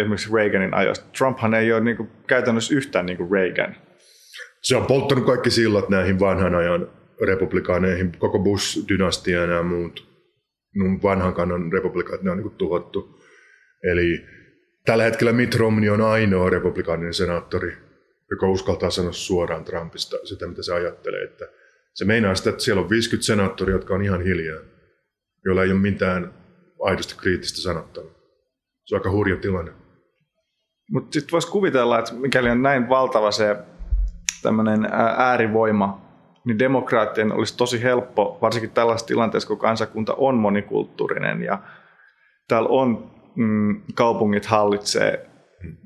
esimerkiksi 0.00 0.34
Reaganin 0.34 0.74
ajoista. 0.74 1.06
Trumphan 1.18 1.54
ei 1.54 1.72
ole 1.72 1.80
niinku 1.80 2.08
käytännössä 2.26 2.74
yhtään 2.74 3.06
niin 3.06 3.16
kuin 3.16 3.30
Reagan 3.32 3.76
se 4.62 4.76
on 4.76 4.86
polttanut 4.86 5.26
kaikki 5.26 5.50
sillat 5.50 5.88
näihin 5.88 6.20
vanhan 6.20 6.54
ajan 6.54 6.88
republikaaneihin, 7.26 8.12
koko 8.18 8.38
Bush-dynastia 8.38 9.40
ja 9.40 9.46
nämä 9.46 9.62
muut 9.62 10.10
vanhan 11.02 11.34
kannan 11.34 11.72
republikaat, 11.72 12.22
ne 12.22 12.30
on 12.30 12.38
niin 12.38 12.50
tuhottu. 12.50 13.20
Eli 13.92 14.26
tällä 14.84 15.04
hetkellä 15.04 15.32
Mitt 15.32 15.54
Romney 15.54 15.90
on 15.90 16.00
ainoa 16.00 16.50
republikaaninen 16.50 17.14
senaattori, 17.14 17.76
joka 18.30 18.48
uskaltaa 18.48 18.90
sanoa 18.90 19.12
suoraan 19.12 19.64
Trumpista 19.64 20.16
sitä, 20.24 20.46
mitä 20.46 20.62
se 20.62 20.74
ajattelee. 20.74 21.24
Että 21.24 21.44
se 21.94 22.04
meinaa 22.04 22.34
sitä, 22.34 22.50
että 22.50 22.62
siellä 22.62 22.82
on 22.82 22.90
50 22.90 23.26
senaattoria, 23.26 23.74
jotka 23.74 23.94
on 23.94 24.02
ihan 24.02 24.22
hiljaa, 24.22 24.60
joilla 25.44 25.62
ei 25.62 25.70
ole 25.72 25.80
mitään 25.80 26.34
aidosti 26.80 27.14
kriittistä 27.16 27.60
sanottavaa. 27.60 28.10
Se 28.84 28.94
on 28.94 29.00
aika 29.00 29.10
hurja 29.10 29.36
tilanne. 29.36 29.72
Mutta 30.90 31.12
sitten 31.12 31.32
voisi 31.32 31.50
kuvitella, 31.50 31.98
että 31.98 32.14
mikäli 32.14 32.50
on 32.50 32.62
näin 32.62 32.88
valtava 32.88 33.30
se 33.30 33.56
tämmöinen 34.42 34.88
äärivoima, 35.16 36.10
niin 36.44 36.58
demokraattien 36.58 37.32
olisi 37.32 37.56
tosi 37.56 37.82
helppo, 37.82 38.38
varsinkin 38.42 38.70
tällaisessa 38.70 39.06
tilanteessa, 39.06 39.48
kun 39.48 39.58
kansakunta 39.58 40.14
on 40.14 40.34
monikulttuurinen 40.34 41.42
ja 41.42 41.58
täällä 42.48 42.68
on 42.68 43.10
mm, 43.36 43.82
kaupungit 43.94 44.46
hallitsee 44.46 45.29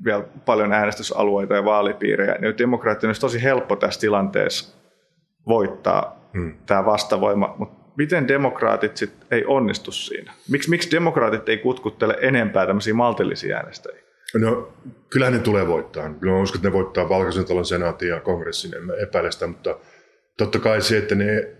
vielä 0.05 0.23
paljon 0.45 0.73
äänestysalueita 0.73 1.55
ja 1.55 1.65
vaalipiirejä, 1.65 2.35
niin 2.39 2.57
demokraattien 2.57 3.09
olisi 3.09 3.21
tosi 3.21 3.43
helppo 3.43 3.75
tässä 3.75 3.99
tilanteessa 3.99 4.77
voittaa 5.47 6.29
hmm. 6.33 6.57
tämä 6.65 6.85
vastavoima, 6.85 7.55
mutta 7.57 7.85
miten 7.97 8.27
demokraatit 8.27 8.97
sit 8.97 9.13
ei 9.31 9.45
onnistu 9.45 9.91
siinä? 9.91 10.33
Miks, 10.49 10.67
miksi 10.67 10.91
demokraatit 10.91 11.49
ei 11.49 11.57
kutkuttele 11.57 12.17
enempää 12.21 12.67
tämmöisiä 12.67 12.93
maltillisia 12.93 13.57
äänestäjiä? 13.57 14.01
No, 14.33 14.73
kyllähän 15.09 15.33
ne 15.33 15.39
tulee 15.39 15.67
voittaa. 15.67 16.13
Kyllä 16.13 16.33
mä 16.33 16.41
uskon, 16.41 16.57
että 16.57 16.67
ne 16.67 16.73
voittaa 16.73 17.09
valkoisen 17.09 17.45
talon 17.45 17.65
senaatin 17.65 18.09
ja 18.09 18.19
kongressin, 18.19 18.75
en 18.75 18.83
mä 18.83 18.93
epäile 18.93 19.31
sitä, 19.31 19.47
mutta 19.47 19.77
totta 20.37 20.59
kai 20.59 20.81
se, 20.81 20.97
että 20.97 21.15
ne 21.15 21.55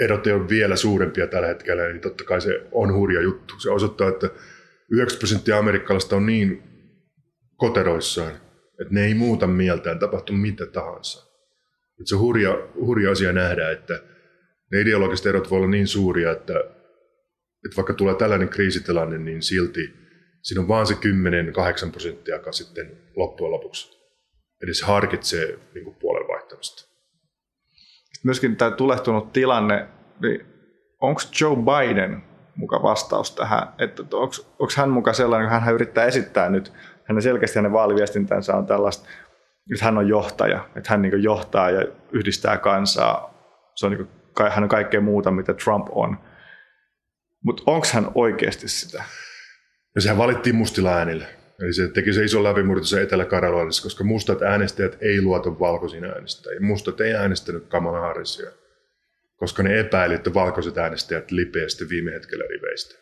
erot 0.00 0.26
ei 0.26 0.32
ole 0.32 0.48
vielä 0.48 0.76
suurempia 0.76 1.26
tällä 1.26 1.48
hetkellä, 1.48 1.88
niin 1.88 2.00
totta 2.00 2.24
kai 2.24 2.40
se 2.40 2.66
on 2.72 2.94
hurja 2.94 3.22
juttu. 3.22 3.54
Se 3.58 3.70
osoittaa, 3.70 4.08
että 4.08 4.26
90 4.90 5.18
prosenttia 5.18 5.58
amerikkalaista 5.58 6.16
on 6.16 6.26
niin 6.26 6.62
koteroissaan, 7.56 8.32
että 8.80 8.94
ne 8.94 9.04
ei 9.04 9.14
muuta 9.14 9.46
mieltään, 9.46 9.98
tapahtu 9.98 10.32
mitä 10.32 10.66
tahansa. 10.66 11.26
Että 12.00 12.08
se 12.08 12.14
on 12.14 12.20
hurja, 12.20 12.68
hurja 12.74 13.10
asia 13.10 13.32
nähdä, 13.32 13.70
että 13.70 14.02
ne 14.72 14.80
ideologiset 14.80 15.26
erot 15.26 15.50
voi 15.50 15.56
olla 15.56 15.68
niin 15.68 15.86
suuria, 15.88 16.32
että, 16.32 16.58
että 17.64 17.76
vaikka 17.76 17.94
tulee 17.94 18.14
tällainen 18.14 18.48
kriisitilanne, 18.48 19.18
niin 19.18 19.42
silti 19.42 19.94
siinä 20.42 20.60
on 20.60 20.68
vaan 20.68 20.86
se 20.86 20.94
10-8 20.94 21.90
prosenttia, 21.90 22.34
joka 22.34 22.52
sitten 22.52 22.98
loppujen 23.16 23.50
lopuksi 23.50 23.96
edes 24.62 24.82
harkitsee 24.82 25.58
niin 25.74 25.94
puolen 25.94 26.28
vaihtamista. 26.28 26.88
Myöskin 28.24 28.56
tämä 28.56 28.70
tulehtunut 28.70 29.32
tilanne, 29.32 29.88
niin 30.22 30.46
onko 31.00 31.20
Joe 31.40 31.56
Biden 31.56 32.22
muka 32.56 32.82
vastaus 32.82 33.34
tähän, 33.34 33.68
että 33.78 34.02
onko 34.12 34.68
hän 34.76 34.90
muka 34.90 35.12
sellainen, 35.12 35.50
kun 35.50 35.60
hän 35.60 35.74
yrittää 35.74 36.04
esittää 36.04 36.50
nyt, 36.50 36.72
hänen 37.08 37.22
selkeästi 37.22 37.58
hänen 37.58 37.72
vaaliviestintänsä 37.72 38.56
on 38.56 38.66
tällaista, 38.66 39.08
että 39.72 39.84
hän 39.84 39.98
on 39.98 40.08
johtaja, 40.08 40.68
että 40.76 40.90
hän 40.90 41.02
niin 41.02 41.22
johtaa 41.22 41.70
ja 41.70 41.86
yhdistää 42.12 42.58
kansaa. 42.58 43.34
Se 43.74 43.86
on 43.86 43.92
niin 43.92 44.06
kuin, 44.06 44.50
hän 44.50 44.62
on 44.62 44.68
kaikkea 44.68 45.00
muuta, 45.00 45.30
mitä 45.30 45.54
Trump 45.54 45.86
on. 45.90 46.18
Mutta 47.44 47.62
onko 47.66 47.86
hän 47.92 48.10
oikeasti 48.14 48.68
sitä? 48.68 49.04
Ja 49.94 50.00
sehän 50.00 50.18
valittiin 50.18 50.56
mustilla 50.56 50.94
äänillä. 50.94 51.26
Eli 51.60 51.72
se 51.72 51.88
teki 51.88 52.12
se 52.12 52.24
iso 52.24 52.44
läpimurto 52.44 52.84
se 52.84 53.02
Etelä-Karolainnissa, 53.02 53.82
koska 53.82 54.04
mustat 54.04 54.42
äänestäjät 54.42 54.98
ei 55.00 55.22
luota 55.22 55.58
valkoisiin 55.58 56.04
äänestäjiin. 56.04 56.64
Mustat 56.64 57.00
ei 57.00 57.14
äänestänyt 57.14 57.66
Kamala 57.68 58.00
Harrisia, 58.00 58.50
koska 59.36 59.62
ne 59.62 59.80
epäili, 59.80 60.14
että 60.14 60.34
valkoiset 60.34 60.78
äänestäjät 60.78 61.30
lipeästi 61.30 61.88
viime 61.88 62.12
hetkellä 62.12 62.44
riveistä. 62.50 62.94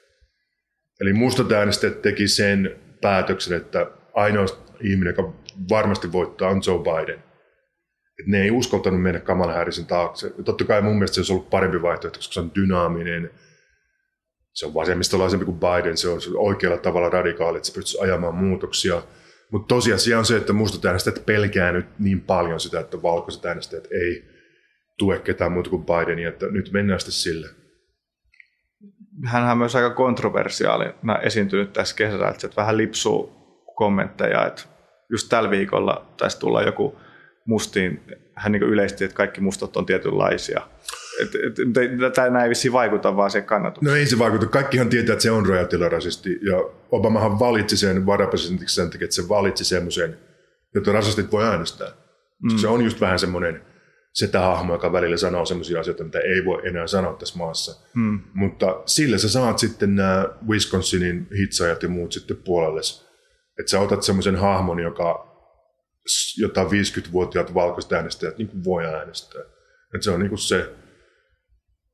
Eli 1.00 1.12
mustat 1.12 1.52
äänestäjät 1.52 2.02
teki 2.02 2.28
sen 2.28 2.76
päätöksen, 3.00 3.56
että 3.56 3.90
ainoa 4.14 4.46
ihminen, 4.80 5.14
joka 5.16 5.32
varmasti 5.70 6.12
voittaa, 6.12 6.50
on 6.50 6.62
Joe 6.66 6.78
Biden. 6.78 7.22
Et 8.20 8.26
ne 8.26 8.42
ei 8.42 8.50
uskaltanut 8.50 9.02
mennä 9.02 9.20
Kamala 9.20 9.52
Harrisin 9.52 9.86
taakse. 9.86 10.32
Totta 10.44 10.64
kai 10.64 10.82
mun 10.82 10.94
mielestä 10.94 11.14
se 11.14 11.20
olisi 11.20 11.32
ollut 11.32 11.50
parempi 11.50 11.82
vaihtoehto, 11.82 12.18
koska 12.18 12.32
se 12.34 12.40
on 12.40 12.52
dynaaminen, 12.54 13.30
se 14.52 14.66
on 14.66 14.74
vasemmistolaisempi 14.74 15.44
kuin 15.44 15.60
Biden, 15.60 15.96
se 15.96 16.08
on 16.08 16.20
oikealla 16.36 16.78
tavalla 16.78 17.08
radikaali, 17.08 17.56
että 17.56 17.66
se 17.66 17.74
pystyisi 17.74 18.00
ajamaan 18.00 18.34
muutoksia. 18.34 19.02
Mutta 19.50 19.74
tosiasia 19.74 20.18
on 20.18 20.24
se, 20.24 20.36
että 20.36 20.52
mustat 20.52 20.84
äänestäjät 20.84 21.26
pelkää 21.26 21.72
nyt 21.72 21.86
niin 21.98 22.20
paljon 22.20 22.60
sitä, 22.60 22.80
että 22.80 23.02
valkoiset 23.02 23.44
äänestäjät 23.44 23.88
ei 23.90 24.24
tue 24.98 25.18
ketään 25.18 25.52
muuta 25.52 25.70
kuin 25.70 25.84
Bidenia, 25.84 26.28
että 26.28 26.46
nyt 26.46 26.72
mennään 26.72 27.00
sitten 27.00 27.12
sille. 27.12 27.63
Hän 29.24 29.50
on 29.50 29.58
myös 29.58 29.76
aika 29.76 29.90
kontroversiaalina 29.90 31.18
esiintynyt 31.22 31.72
tässä 31.72 31.96
kesällä, 31.96 32.28
että 32.28 32.48
vähän 32.56 32.76
lipsuu 32.76 33.32
kommentteja, 33.76 34.46
että 34.46 34.62
just 35.10 35.28
tällä 35.28 35.50
viikolla 35.50 36.06
taisi 36.16 36.38
tulla 36.38 36.62
joku 36.62 37.00
mustiin, 37.46 38.02
hän 38.34 38.52
niin 38.52 38.62
yleisti, 38.62 39.04
että 39.04 39.16
kaikki 39.16 39.40
mustat 39.40 39.76
on 39.76 39.86
tietynlaisia. 39.86 40.60
Tämä 42.14 42.44
ei 42.44 42.50
vissiin 42.50 42.72
vaikuta 42.72 43.16
vaan 43.16 43.30
se 43.30 43.42
kannatukseen. 43.42 43.94
No 43.94 43.98
ei 43.98 44.06
se 44.06 44.18
vaikuta. 44.18 44.46
Kaikkihan 44.46 44.88
tietää, 44.88 45.12
että 45.12 45.22
se 45.22 45.30
on 45.30 45.46
rasisti. 45.90 46.38
Ja 46.42 46.56
Obamahan 46.90 47.38
valitsi 47.38 47.76
sen 47.76 48.06
varapresidentiksi 48.06 48.74
sen 48.74 48.90
takia, 48.90 49.04
että 49.04 49.16
se 49.16 49.28
valitsi 49.28 49.64
semmoisen, 49.64 50.18
jota 50.74 50.92
rasistit 50.92 51.32
voi 51.32 51.44
äänestää. 51.44 51.88
Mm. 52.42 52.56
Se 52.56 52.68
on 52.68 52.84
just 52.84 53.00
vähän 53.00 53.18
semmoinen 53.18 53.62
hahmo, 54.40 54.72
joka 54.72 54.92
välillä 54.92 55.16
sanoo 55.16 55.44
semmoisia 55.44 55.80
asioita, 55.80 56.04
mitä 56.04 56.18
ei 56.18 56.44
voi 56.44 56.68
enää 56.68 56.86
sanoa 56.86 57.12
tässä 57.12 57.38
maassa. 57.38 57.86
Mm. 57.94 58.20
Mutta 58.34 58.82
sillä 58.86 59.18
sä 59.18 59.28
saat 59.28 59.58
sitten 59.58 59.96
nämä 59.96 60.28
Wisconsinin 60.48 61.28
hitsajat 61.38 61.82
ja 61.82 61.88
muut 61.88 62.12
sitten 62.12 62.36
puolelle. 62.36 62.80
Että 63.58 63.70
sä 63.70 63.80
otat 63.80 64.02
semmoisen 64.02 64.36
hahmon, 64.36 64.80
joka 64.80 65.34
jota 66.38 66.64
50-vuotiaat 66.64 67.54
valkoiset 67.54 67.92
äänestäjät 67.92 68.38
niin 68.38 68.64
voi 68.64 68.86
äänestää. 68.86 69.42
Että 69.94 70.04
se 70.04 70.10
on 70.10 70.20
niin 70.20 70.38
se 70.38 70.70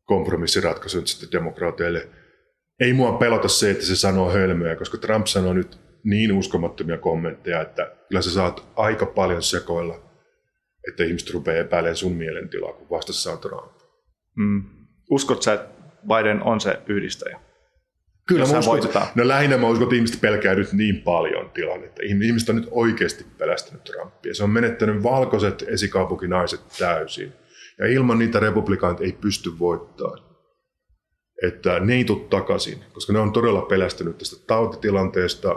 kompromissiratkaisu 0.05 0.99
nyt 0.99 1.07
sitten 1.07 1.33
demokraateille. 1.33 2.09
Ei 2.81 2.93
mua 2.93 3.13
pelota 3.13 3.49
se, 3.49 3.71
että 3.71 3.87
se 3.87 3.97
sanoo 3.97 4.33
hölmöä, 4.33 4.77
koska 4.77 4.99
Trump 4.99 5.27
sanoo 5.27 5.53
nyt 5.53 5.79
niin 6.05 6.33
uskomattomia 6.33 6.99
kommentteja, 6.99 7.61
että 7.61 7.97
kyllä 8.09 8.23
sä 8.23 8.31
saat 8.31 8.65
aika 8.77 9.07
paljon 9.07 9.43
sekoilla, 9.43 10.10
että 10.89 11.05
ihmiset 11.05 11.31
rupeaa 11.31 11.57
epäilemään 11.57 11.97
sun 11.97 12.13
mielentilaa, 12.13 12.73
kun 12.73 12.91
vastassa 12.91 13.33
on 13.33 13.39
Trump. 13.39 13.73
Mm. 14.37 14.65
Uskot 15.11 15.43
sä, 15.43 15.53
että 15.53 15.69
Biden 16.07 16.43
on 16.43 16.61
se 16.61 16.79
yhdistäjä? 16.87 17.41
Kyllä 18.27 18.47
mä 18.47 18.59
uskon, 18.59 18.85
että, 18.85 19.07
no 19.15 19.29
lähinnä 19.29 19.59
mä 19.59 19.69
uskon, 19.69 19.83
että 19.83 19.95
ihmiset 19.95 20.21
pelkää 20.21 20.55
nyt 20.55 20.73
niin 20.73 21.03
paljon 21.03 21.51
tilannetta. 21.51 22.03
Ihmiset 22.03 22.49
on 22.49 22.57
nyt 22.57 22.69
oikeasti 22.71 23.27
pelästynyt 23.39 23.85
Trumpia. 23.85 24.35
Se 24.35 24.45
on 24.45 24.51
menettänyt 24.51 25.03
valkoiset 25.03 25.65
esikaupunkinaiset 25.69 26.61
täysin. 26.79 27.33
Ja 27.79 27.87
ilman 27.87 28.19
niitä 28.19 28.41
republikaanit 28.41 29.01
ei 29.01 29.13
pysty 29.13 29.59
voittamaan. 29.59 30.19
Että 31.43 31.81
ne 31.81 31.95
ei 31.95 32.05
tule 32.05 32.29
takaisin, 32.31 32.85
koska 32.93 33.13
ne 33.13 33.19
on 33.19 33.33
todella 33.33 33.63
pelästynyt 33.63 34.19
tästä 34.19 34.47
tautitilanteesta, 34.47 35.57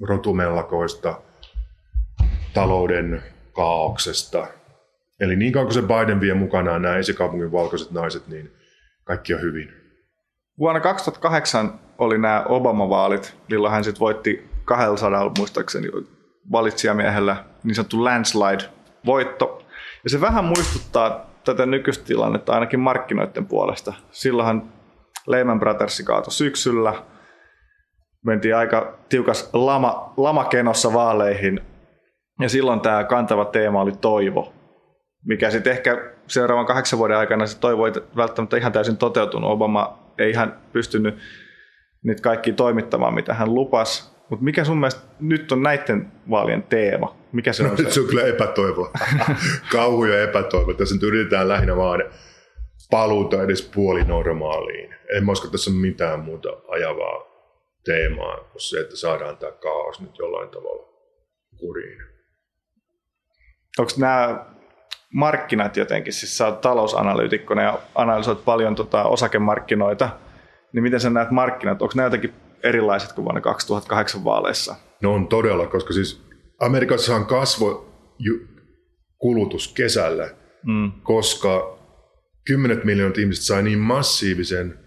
rotumellakoista, 0.00 1.20
talouden 2.54 3.22
kaauksesta. 3.54 4.46
Eli 5.20 5.36
niin 5.36 5.52
kauan 5.52 5.66
kuin 5.66 5.74
se 5.74 5.82
Biden 5.82 6.20
vie 6.20 6.34
mukanaan 6.34 6.82
nämä 6.82 6.96
esikaupungin 6.96 7.52
valkoiset 7.52 7.90
naiset, 7.90 8.28
niin 8.28 8.52
kaikki 9.04 9.34
on 9.34 9.40
hyvin. 9.40 9.72
Vuonna 10.58 10.80
2008 10.80 11.80
oli 11.98 12.18
nämä 12.18 12.44
Obama-vaalit, 12.48 13.36
milloin 13.50 13.72
hän 13.74 13.84
sitten 13.84 14.00
voitti 14.00 14.48
200 14.64 15.32
muistaakseni 15.38 15.88
valitsijamiehellä 16.52 17.44
niin 17.64 17.74
sanottu 17.74 18.04
landslide-voitto. 18.04 19.64
Ja 20.04 20.10
se 20.10 20.20
vähän 20.20 20.44
muistuttaa 20.44 21.30
tätä 21.44 21.66
nykyistä 21.66 22.04
tilannetta 22.04 22.52
ainakin 22.52 22.80
markkinoiden 22.80 23.46
puolesta. 23.46 23.94
Silloinhan 24.10 24.72
Lehman 25.26 25.60
Brothers 25.60 26.02
kaatui 26.04 26.32
syksyllä. 26.32 26.94
Mentiin 28.24 28.56
aika 28.56 28.98
tiukas 29.08 29.50
lama, 29.52 30.12
lamakenossa 30.16 30.92
vaaleihin. 30.92 31.60
Ja 32.40 32.48
silloin 32.48 32.80
tämä 32.80 33.04
kantava 33.04 33.44
teema 33.44 33.80
oli 33.80 33.92
toivo, 34.00 34.52
mikä 35.24 35.50
sitten 35.50 35.72
ehkä 35.72 36.12
seuraavan 36.26 36.66
kahdeksan 36.66 36.98
vuoden 36.98 37.16
aikana 37.16 37.46
se 37.46 37.58
toivo 37.58 37.86
ei 37.86 37.92
välttämättä 38.16 38.56
ihan 38.56 38.72
täysin 38.72 38.96
toteutunut. 38.96 39.50
Obama 39.50 40.12
ei 40.18 40.30
ihan 40.30 40.56
pystynyt 40.72 41.18
niitä 42.04 42.22
kaikki 42.22 42.52
toimittamaan, 42.52 43.14
mitä 43.14 43.34
hän 43.34 43.54
lupasi. 43.54 44.14
Mutta 44.30 44.44
mikä 44.44 44.64
sun 44.64 44.78
mielestä 44.78 45.00
nyt 45.20 45.52
on 45.52 45.62
näiden 45.62 46.12
vaalien 46.30 46.62
teema? 46.62 47.16
Mikä 47.32 47.52
se 47.52 47.64
on? 47.64 47.76
Se, 47.76 47.90
se 47.90 48.00
on 48.00 48.06
kyllä 48.06 48.26
epätoivoa. 48.26 48.90
Kauhu 49.72 50.04
ja 50.04 50.22
epätoivo. 50.22 50.74
Tässä 50.74 50.94
nyt 50.94 51.02
yritetään 51.02 51.48
lähinnä 51.48 51.76
vaan 51.76 52.02
paluuta 52.90 53.42
edes 53.42 53.70
puoli 53.74 54.04
normaaliin. 54.04 54.94
En 55.16 55.24
mä 55.24 55.32
usko, 55.32 55.46
että 55.46 55.52
tässä 55.52 55.70
on 55.70 55.76
mitään 55.76 56.20
muuta 56.20 56.48
ajavaa 56.68 57.34
teemaa 57.84 58.36
kuin 58.36 58.60
se, 58.60 58.80
että 58.80 58.96
saadaan 58.96 59.36
tämä 59.36 59.52
kaos 59.52 60.00
nyt 60.00 60.18
jollain 60.18 60.48
tavalla 60.48 60.88
kuriin. 61.56 62.13
Onko 63.78 63.92
nämä 63.96 64.46
markkinat 65.14 65.76
jotenkin, 65.76 66.12
siis 66.12 66.38
sä 66.38 66.46
oot 66.46 66.60
talousanalyytikkona 66.60 67.62
ja 67.62 67.78
analysoit 67.94 68.44
paljon 68.44 68.74
tota 68.74 69.04
osakemarkkinoita, 69.04 70.10
niin 70.72 70.82
miten 70.82 71.00
sä 71.00 71.10
näet 71.10 71.30
markkinat, 71.30 71.82
onko 71.82 71.92
nämä 71.96 72.06
jotenkin 72.06 72.34
erilaiset 72.62 73.12
kuin 73.12 73.24
vuonna 73.24 73.40
2008 73.40 74.24
vaaleissa? 74.24 74.74
No 75.02 75.14
on 75.14 75.28
todella, 75.28 75.66
koska 75.66 75.92
siis 75.92 76.24
Amerikassahan 76.60 77.26
kasvoi 77.26 77.86
kulutus 79.18 79.72
kesällä, 79.74 80.30
mm. 80.62 80.92
koska 81.02 81.78
kymmenet 82.46 82.84
miljoonat 82.84 83.18
ihmiset 83.18 83.44
sai 83.44 83.62
niin 83.62 83.78
massiivisen 83.78 84.78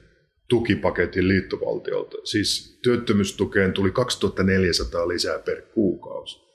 tukipaketin 0.50 1.28
liittovaltiolta. 1.28 2.18
Siis 2.24 2.80
työttömyystukeen 2.84 3.74
tuli 3.74 3.92
2400 3.92 5.08
lisää 5.08 5.40
per 5.40 5.62
kuukausi. 5.62 6.47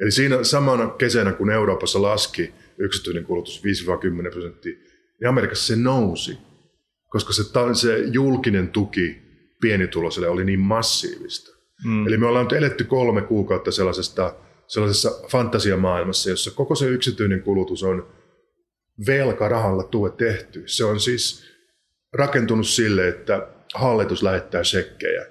Eli 0.00 0.10
siinä 0.10 0.44
samana 0.44 0.86
kesänä, 0.86 1.32
kun 1.32 1.50
Euroopassa 1.50 2.02
laski 2.02 2.54
yksityinen 2.78 3.24
kulutus 3.24 3.62
5-10 4.28 4.30
prosenttia, 4.32 4.72
niin 5.20 5.28
Amerikassa 5.28 5.66
se 5.66 5.76
nousi, 5.76 6.38
koska 7.08 7.32
se, 7.32 7.42
se 7.74 7.98
julkinen 7.98 8.68
tuki 8.68 9.22
pienituloiselle 9.60 10.28
oli 10.28 10.44
niin 10.44 10.60
massiivista. 10.60 11.56
Mm. 11.84 12.06
Eli 12.06 12.16
me 12.16 12.26
ollaan 12.26 12.44
nyt 12.44 12.52
eletty 12.52 12.84
kolme 12.84 13.22
kuukautta 13.22 13.72
sellaisesta, 13.72 14.34
sellaisessa 14.66 15.10
fantasiamaailmassa, 15.28 16.30
jossa 16.30 16.50
koko 16.50 16.74
se 16.74 16.86
yksityinen 16.86 17.42
kulutus 17.42 17.82
on 17.82 18.08
velkarahalla 19.06 19.82
tuo 19.82 20.08
tehty. 20.08 20.62
Se 20.66 20.84
on 20.84 21.00
siis 21.00 21.44
rakentunut 22.12 22.66
sille, 22.66 23.08
että 23.08 23.48
hallitus 23.74 24.22
lähettää 24.22 24.64
sekkejä 24.64 25.26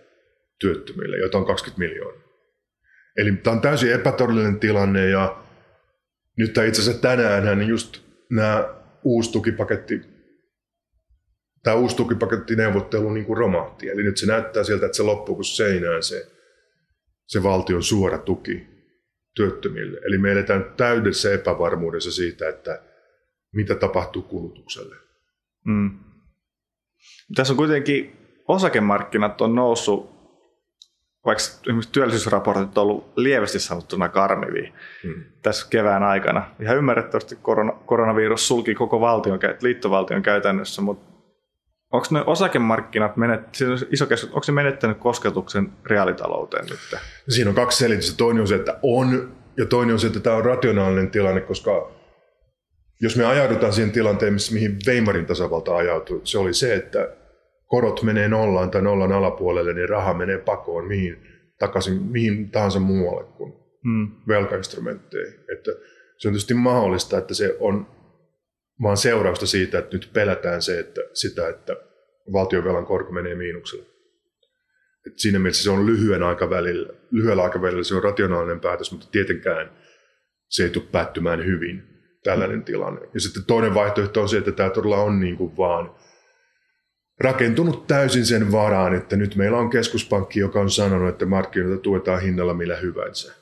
työttömille, 0.59 1.17
joita 1.17 1.37
on 1.37 1.45
20 1.45 1.79
miljoonaa. 1.79 2.22
Eli 3.17 3.31
tämä 3.31 3.55
on 3.55 3.61
täysin 3.61 3.93
epätodellinen 3.93 4.59
tilanne 4.59 5.09
ja 5.09 5.43
nyt 6.37 6.57
itse 6.67 6.81
asiassa 6.81 7.01
tänään 7.01 7.59
niin 7.59 7.69
just 7.69 8.01
nämä 8.31 8.73
uusi 9.03 9.31
tukipaketti, 9.31 10.01
tämä 11.63 11.75
uusi 11.75 11.95
tukipakettineuvottelu 11.95 13.09
niin 13.09 13.25
kuin 13.25 13.37
romahti. 13.37 13.89
Eli 13.89 14.03
nyt 14.03 14.17
se 14.17 14.25
näyttää 14.25 14.63
siltä, 14.63 14.85
että 14.85 14.95
se 14.95 15.03
loppuu 15.03 15.35
kuin 15.35 15.45
seinään 15.45 16.03
se, 16.03 16.31
se 17.27 17.43
valtion 17.43 17.83
suora 17.83 18.17
tuki 18.17 18.67
työttömille. 19.35 19.99
Eli 20.05 20.17
me 20.17 20.31
eletään 20.31 20.73
täydessä 20.77 21.33
epävarmuudessa 21.33 22.11
siitä, 22.11 22.49
että 22.49 22.83
mitä 23.53 23.75
tapahtuu 23.75 24.21
kulutukselle. 24.21 24.95
Mm. 25.65 25.99
Tässä 27.35 27.53
on 27.53 27.57
kuitenkin 27.57 28.17
osakemarkkinat 28.47 29.41
on 29.41 29.55
noussut, 29.55 30.12
vaikka 31.25 31.43
työllisyysraportit 31.91 32.77
on 32.77 32.81
ollut 32.81 33.13
lievästi 33.15 33.59
sanottuna 33.59 34.09
karmivia 34.09 34.71
mm. 35.03 35.23
tässä 35.41 35.67
kevään 35.69 36.03
aikana. 36.03 36.49
Ihan 36.59 36.77
ymmärrettävästi 36.77 37.37
korona, 37.41 37.73
koronavirus 37.85 38.47
sulki 38.47 38.75
koko 38.75 38.99
valtion, 38.99 39.39
liittovaltion 39.61 40.21
käytännössä, 40.21 40.81
mutta 40.81 41.13
onko 41.91 42.07
ne 42.11 42.23
osakemarkkinat, 42.25 43.17
menet, 43.17 43.41
iso 43.91 44.05
keskus, 44.05 44.29
onko 44.29 44.43
se 44.43 44.51
menettänyt 44.51 44.97
kosketuksen 44.97 45.69
reaalitalouteen 45.85 46.65
nyt? 46.65 46.79
Siinä 47.29 47.49
on 47.49 47.55
kaksi 47.55 47.77
selitystä. 47.77 48.17
Toinen 48.17 48.41
on 48.41 48.47
se, 48.47 48.55
että 48.55 48.79
on, 48.81 49.31
ja 49.57 49.65
toinen 49.65 49.93
on 49.93 49.99
se, 49.99 50.07
että 50.07 50.19
tämä 50.19 50.35
on 50.35 50.45
rationaalinen 50.45 51.11
tilanne, 51.11 51.41
koska 51.41 51.91
jos 53.01 53.17
me 53.17 53.25
ajaudutaan 53.25 53.73
siihen 53.73 53.91
tilanteen, 53.91 54.35
mihin 54.51 54.77
Weimarin 54.87 55.25
tasavalta 55.25 55.75
ajautui, 55.75 56.21
se 56.23 56.37
oli 56.37 56.53
se, 56.53 56.75
että 56.75 57.09
korot 57.67 58.03
menee 58.03 58.27
nollaan 58.27 58.71
tai 58.71 58.81
nollan 58.81 59.11
alapuolelle, 59.11 59.73
niin 59.73 59.89
raha 59.89 60.13
menee 60.13 60.37
pakoon 60.37 60.87
mihin, 60.87 61.27
takaisin 61.59 62.01
mihin 62.01 62.51
tahansa 62.51 62.79
muualle 62.79 63.23
kuin 63.23 63.53
hmm. 63.83 64.11
velkainstrumentteihin. 64.27 65.39
Että 65.39 65.71
se 66.17 66.27
on 66.27 66.33
tietysti 66.33 66.53
mahdollista, 66.53 67.17
että 67.17 67.33
se 67.33 67.57
on 67.59 67.87
vaan 68.81 68.97
seurausta 68.97 69.45
siitä, 69.45 69.79
että 69.79 69.95
nyt 69.95 70.09
pelätään 70.13 70.61
se, 70.61 70.79
että, 70.79 71.01
sitä, 71.13 71.49
että 71.49 71.75
valtionvelan 72.33 72.85
korko 72.85 73.11
menee 73.11 73.35
miinukselle. 73.35 73.85
Et 75.07 75.13
siinä 75.19 75.39
mielessä 75.39 75.63
se 75.63 75.69
on 75.69 75.85
lyhyen 75.85 76.23
aikavälillä, 76.23 76.93
lyhyellä 77.11 77.43
aikavälillä 77.43 77.83
se 77.83 77.95
on 77.95 78.03
rationaalinen 78.03 78.59
päätös, 78.59 78.91
mutta 78.91 79.07
tietenkään 79.11 79.71
se 80.49 80.63
ei 80.63 80.69
tule 80.69 80.85
päättymään 80.91 81.45
hyvin 81.45 81.83
tällainen 82.23 82.63
tilanne. 82.63 83.01
Ja 83.13 83.19
sitten 83.19 83.43
toinen 83.45 83.73
vaihtoehto 83.73 84.21
on 84.21 84.29
se, 84.29 84.37
että 84.37 84.51
tämä 84.51 84.69
todella 84.69 84.97
on 84.97 85.19
niin 85.19 85.37
kuin 85.37 85.57
vaan 85.57 85.95
rakentunut 87.19 87.87
täysin 87.87 88.25
sen 88.25 88.51
varaan, 88.51 88.95
että 88.95 89.15
nyt 89.15 89.35
meillä 89.35 89.57
on 89.57 89.69
keskuspankki, 89.69 90.39
joka 90.39 90.59
on 90.59 90.69
sanonut, 90.69 91.09
että 91.09 91.25
markkinoita 91.25 91.81
tuetaan 91.81 92.21
hinnalla 92.21 92.53
millä 92.53 92.75
hyvänsä. 92.75 93.33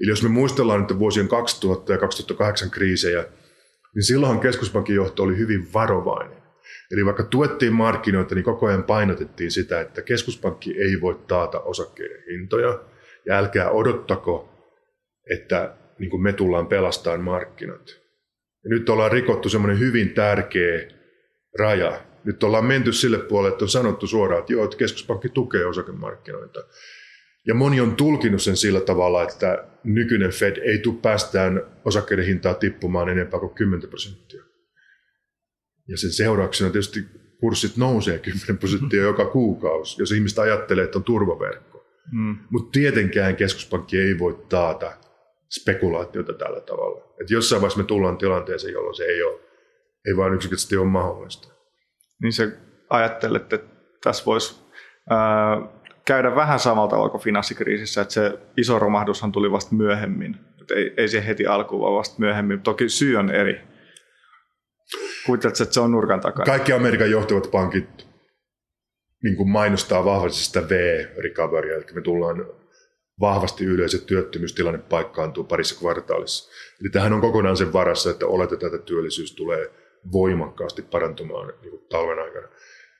Eli 0.00 0.10
jos 0.10 0.22
me 0.22 0.28
muistellaan 0.28 0.80
että 0.80 0.98
vuosien 0.98 1.28
2000 1.28 1.92
ja 1.92 1.98
2008 1.98 2.70
kriisejä, 2.70 3.24
niin 3.94 4.02
silloinhan 4.02 4.40
keskuspankin 4.40 4.96
johto 4.96 5.22
oli 5.22 5.38
hyvin 5.38 5.72
varovainen. 5.74 6.38
Eli 6.90 7.04
vaikka 7.04 7.22
tuettiin 7.22 7.72
markkinoita, 7.72 8.34
niin 8.34 8.44
koko 8.44 8.66
ajan 8.66 8.84
painotettiin 8.84 9.50
sitä, 9.50 9.80
että 9.80 10.02
keskuspankki 10.02 10.74
ei 10.78 11.00
voi 11.00 11.20
taata 11.28 11.60
osakkeiden 11.60 12.22
hintoja, 12.30 12.80
ja 13.26 13.38
älkää 13.38 13.70
odottako, 13.70 14.48
että 15.30 15.76
niin 15.98 16.10
kuin 16.10 16.22
me 16.22 16.32
tullaan 16.32 16.66
pelastamaan 16.66 17.20
markkinat. 17.20 17.88
Ja 18.64 18.70
nyt 18.70 18.88
ollaan 18.88 19.12
rikottu 19.12 19.48
semmoinen 19.48 19.78
hyvin 19.78 20.10
tärkeä 20.10 20.88
raja. 21.58 22.00
Nyt 22.26 22.42
ollaan 22.42 22.64
menty 22.64 22.92
sille 22.92 23.18
puolelle, 23.18 23.52
että 23.52 23.64
on 23.64 23.68
sanottu 23.68 24.06
suoraan, 24.06 24.40
että 24.40 24.52
joo, 24.52 24.64
että 24.64 24.76
keskuspankki 24.76 25.28
tukee 25.28 25.66
osakemarkkinoita. 25.66 26.60
Ja 27.46 27.54
moni 27.54 27.80
on 27.80 27.96
tulkinut 27.96 28.42
sen 28.42 28.56
sillä 28.56 28.80
tavalla, 28.80 29.22
että 29.22 29.68
nykyinen 29.84 30.30
Fed 30.30 30.56
ei 30.56 30.78
tule 30.78 30.96
päästään 31.02 31.62
osakkeiden 31.84 32.26
hintaa 32.26 32.54
tippumaan 32.54 33.08
enempää 33.08 33.40
kuin 33.40 33.54
10 33.54 33.88
prosenttia. 33.88 34.42
Ja 35.88 35.98
sen 35.98 36.10
seurauksena 36.10 36.70
tietysti 36.70 37.04
kurssit 37.40 37.76
nousee 37.76 38.18
10 38.18 38.58
prosenttia 38.58 39.02
joka 39.02 39.24
kuukausi, 39.24 40.02
jos 40.02 40.12
ihmistä 40.12 40.42
ajattelee, 40.42 40.84
että 40.84 40.98
on 40.98 41.04
turvaverkko. 41.04 41.86
Mm. 42.12 42.36
Mutta 42.50 42.70
tietenkään 42.70 43.36
keskuspankki 43.36 43.98
ei 43.98 44.18
voi 44.18 44.44
taata 44.48 44.92
spekulaatiota 45.60 46.32
tällä 46.32 46.60
tavalla. 46.60 47.14
Et 47.20 47.30
jossain 47.30 47.62
vaiheessa 47.62 47.80
me 47.80 47.86
tullaan 47.86 48.18
tilanteeseen, 48.18 48.72
jolloin 48.72 48.96
se 48.96 49.04
ei 49.04 49.22
ole, 49.22 49.40
ei 50.06 50.16
vaan 50.16 50.34
yksinkertaisesti 50.34 50.76
ole 50.76 50.86
mahdollista. 50.86 51.55
Niin 52.22 52.32
se 52.32 52.52
ajattelet, 52.90 53.52
että 53.52 53.76
tässä 54.04 54.24
voisi 54.24 54.66
käydä 56.04 56.34
vähän 56.34 56.58
samalla 56.58 56.90
tavalla 56.90 57.10
kuin 57.10 57.22
finanssikriisissä, 57.22 58.02
että 58.02 58.14
se 58.14 58.38
iso 58.56 58.78
romahdushan 58.78 59.32
tuli 59.32 59.52
vasta 59.52 59.74
myöhemmin. 59.74 60.36
Että 60.60 60.74
ei, 60.74 60.94
ei 60.96 61.08
se 61.08 61.26
heti 61.26 61.46
alkuun, 61.46 61.82
vaan 61.82 61.94
vasta 61.94 62.16
myöhemmin. 62.18 62.60
Toki 62.60 62.88
syy 62.88 63.16
on 63.16 63.30
eri. 63.30 63.60
Kuvitteletko, 65.26 65.62
että 65.62 65.74
se 65.74 65.80
on 65.80 65.90
nurkan 65.90 66.20
takana? 66.20 66.44
Kaikki 66.44 66.72
Amerikan 66.72 67.10
johtavat 67.10 67.50
pankit 67.50 68.06
niin 69.22 69.36
kuin 69.36 69.48
mainostaa 69.48 70.04
vahvasti 70.04 70.38
sitä 70.38 70.68
V-recoverya, 70.68 71.76
eli 71.76 71.84
me 71.94 72.00
tullaan 72.00 72.46
vahvasti 73.20 73.64
ylös 73.64 73.92
ja 73.92 73.98
työttömyystilanne 73.98 74.78
paikkaantuu 74.78 75.44
parissa 75.44 75.78
kvartaalissa. 75.78 76.52
Eli 76.80 76.88
tähän 76.88 77.12
on 77.12 77.20
kokonaan 77.20 77.56
sen 77.56 77.72
varassa, 77.72 78.10
että 78.10 78.26
oletetaan, 78.26 78.74
että 78.74 78.86
työllisyys 78.86 79.34
tulee 79.34 79.70
voimakkaasti 80.12 80.82
parantumaan 80.82 81.52
niin 81.62 81.70
kuin 81.70 81.82
talven 81.88 82.18
aikana. 82.18 82.48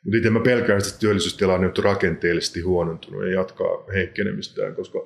Mutta 0.04 0.16
itse 0.16 0.30
mä 0.30 0.40
pelkään, 0.40 0.78
että 0.78 0.98
työllisyystilanne 0.98 1.66
on 1.66 1.84
rakenteellisesti 1.84 2.60
huonontunut 2.60 3.22
ja 3.22 3.32
jatkaa 3.32 3.84
heikkenemistään, 3.94 4.74
koska 4.74 4.98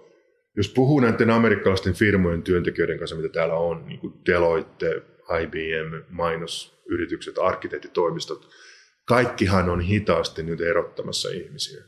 jos 0.57 0.69
puhuu 0.69 1.01
näiden 1.01 1.31
amerikkalaisten 1.31 1.95
firmojen 1.95 2.43
työntekijöiden 2.43 2.99
kanssa, 2.99 3.17
mitä 3.17 3.29
täällä 3.29 3.55
on, 3.55 3.87
niin 3.87 4.01
kuin 4.01 4.13
Deloitte, 4.27 5.03
IBM, 5.43 6.03
mainosyritykset, 6.09 7.39
arkkitehtitoimistot, 7.39 8.51
kaikkihan 9.05 9.71
on 9.71 9.81
hitaasti 9.81 10.43
nyt 10.43 10.61
erottamassa 10.61 11.29
ihmisiä. 11.29 11.85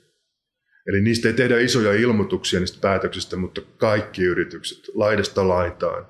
Eli 0.87 1.01
niistä 1.01 1.29
ei 1.29 1.35
tehdä 1.35 1.59
isoja 1.59 1.93
ilmoituksia 1.93 2.61
niistä 2.61 2.79
päätöksistä, 2.81 3.37
mutta 3.37 3.61
kaikki 3.77 4.23
yritykset 4.23 4.79
laidasta 4.95 5.49
laitaan 5.49 6.07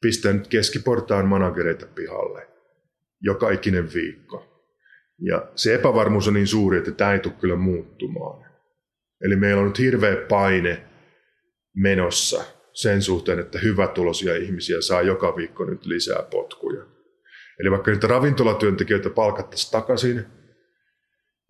pistää 0.00 0.32
nyt 0.32 0.48
keskiportaan 0.48 1.26
managereita 1.26 1.86
pihalle 1.86 2.57
joka 3.20 3.50
ikinen 3.50 3.94
viikko. 3.94 4.64
Ja 5.18 5.48
se 5.54 5.74
epävarmuus 5.74 6.28
on 6.28 6.34
niin 6.34 6.46
suuri, 6.46 6.78
että 6.78 6.90
tämä 6.90 7.12
ei 7.12 7.18
tule 7.18 7.34
kyllä 7.40 7.56
muuttumaan. 7.56 8.44
Eli 9.20 9.36
meillä 9.36 9.60
on 9.60 9.68
nyt 9.68 9.78
hirveä 9.78 10.16
paine 10.16 10.84
menossa 11.76 12.44
sen 12.72 13.02
suhteen, 13.02 13.38
että 13.38 13.58
hyvätuloisia 13.58 14.36
ihmisiä 14.36 14.80
saa 14.80 15.02
joka 15.02 15.36
viikko 15.36 15.64
nyt 15.64 15.86
lisää 15.86 16.22
potkuja. 16.22 16.84
Eli 17.60 17.70
vaikka 17.70 17.90
niitä 17.90 18.06
ravintolatyöntekijöitä 18.06 19.10
palkattaisiin 19.10 19.72
takaisin, 19.72 20.24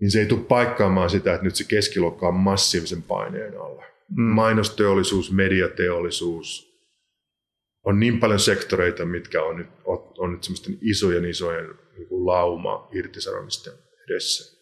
niin 0.01 0.11
se 0.11 0.21
ei 0.21 0.27
tule 0.27 0.41
paikkaamaan 0.41 1.11
sitä, 1.11 1.35
että 1.35 1.45
nyt 1.45 1.57
se 1.57 1.65
keskiluokka 1.69 2.29
on 2.29 2.35
massiivisen 2.35 3.03
paineen 3.03 3.61
alla. 3.61 3.85
Mm. 4.17 4.23
Mainosteollisuus, 4.23 5.33
mediateollisuus, 5.33 6.68
on 7.85 8.01
niin 8.01 8.21
paljon 8.21 8.41
sektoreita, 8.41 9.05
mitkä 9.05 9.43
on 9.43 9.57
nyt, 9.57 9.69
on 10.19 10.33
nyt 10.33 10.45
semmoisten 10.45 10.79
isojen 10.81 11.25
isojen 11.25 11.67
niin 11.97 12.09
kuin 12.09 12.27
lauma 12.27 12.89
irtisanomisten 12.93 13.73
edessä. 14.09 14.59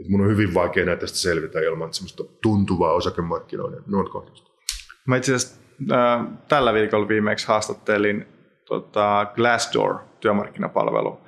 Et 0.00 0.08
mun 0.08 0.20
on 0.20 0.30
hyvin 0.30 0.54
vaikea 0.54 0.84
näitä 0.84 1.00
tästä 1.00 1.18
selvitä 1.18 1.60
ilman 1.60 1.94
semmoista 1.94 2.24
tuntuvaa 2.42 2.92
osakemarkkinoiden 2.92 3.82
notkohdusta. 3.86 4.50
Mä 5.06 5.16
itse 5.16 5.34
asiassa 5.34 5.60
äh, 5.92 6.26
tällä 6.48 6.74
viikolla 6.74 7.08
viimeksi 7.08 7.48
haastattelin 7.48 8.26
tota 8.66 9.26
Glassdoor 9.34 9.98
työmarkkinapalvelu 10.20 11.20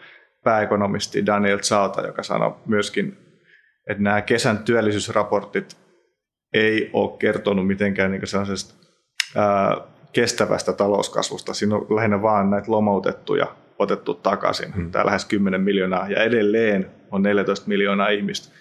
pääekonomisti 0.44 1.26
Daniel 1.26 1.58
Zauta, 1.58 2.06
joka 2.06 2.22
sanoi 2.22 2.54
myöskin, 2.66 3.18
että 3.90 4.02
nämä 4.02 4.22
kesän 4.22 4.58
työllisyysraportit 4.58 5.76
ei 6.52 6.90
ole 6.92 7.18
kertonut 7.18 7.66
mitenkään 7.66 8.10
niin 8.10 8.26
sellaisesta 8.26 8.74
ää, 9.36 9.93
kestävästä 10.14 10.72
talouskasvusta. 10.72 11.54
Siinä 11.54 11.76
on 11.76 11.86
lähinnä 11.96 12.22
vaan 12.22 12.50
näitä 12.50 12.72
lomautettuja 12.72 13.46
otettu 13.78 14.14
takaisin. 14.14 14.74
Hmm. 14.74 14.90
Tämä 14.90 15.06
lähes 15.06 15.24
10 15.24 15.60
miljoonaa 15.60 16.08
ja 16.08 16.22
edelleen 16.22 16.90
on 17.10 17.22
14 17.22 17.68
miljoonaa 17.68 18.08
ihmistä 18.08 18.54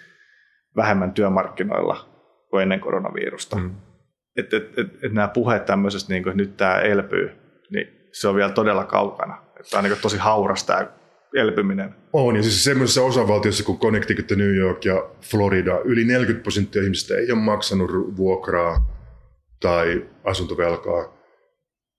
vähemmän 0.76 1.12
työmarkkinoilla 1.12 2.08
kuin 2.50 2.62
ennen 2.62 2.80
koronavirusta. 2.80 3.56
Hmm. 3.56 3.70
Et, 4.36 4.54
et, 4.54 4.78
et, 4.78 5.04
et 5.04 5.12
nämä 5.12 5.28
puheet 5.28 5.64
tämmöisestä, 5.64 6.12
niin 6.12 6.22
kuin, 6.22 6.30
että 6.30 6.42
nyt 6.42 6.56
tämä 6.56 6.80
elpyy, 6.80 7.30
niin 7.70 8.08
se 8.12 8.28
on 8.28 8.34
vielä 8.34 8.52
todella 8.52 8.84
kaukana. 8.84 9.38
Tämä 9.70 9.78
on 9.78 9.84
niin 9.84 10.02
tosi 10.02 10.18
hauras 10.18 10.64
tämä 10.64 10.86
elpyminen. 11.34 11.94
On, 12.12 12.36
ja 12.36 12.42
siis 12.42 12.64
semmoisessa 12.64 13.02
osavaltiossa 13.02 13.64
kuin 13.64 13.78
Connecticut, 13.78 14.30
New 14.30 14.54
York 14.54 14.84
ja 14.84 15.04
Florida, 15.20 15.80
yli 15.84 16.04
40 16.04 16.42
prosenttia 16.42 16.82
ihmistä 16.82 17.14
ei 17.16 17.32
ole 17.32 17.40
maksanut 17.40 17.90
vuokraa 18.16 18.86
tai 19.60 20.06
asuntovelkaa, 20.24 21.14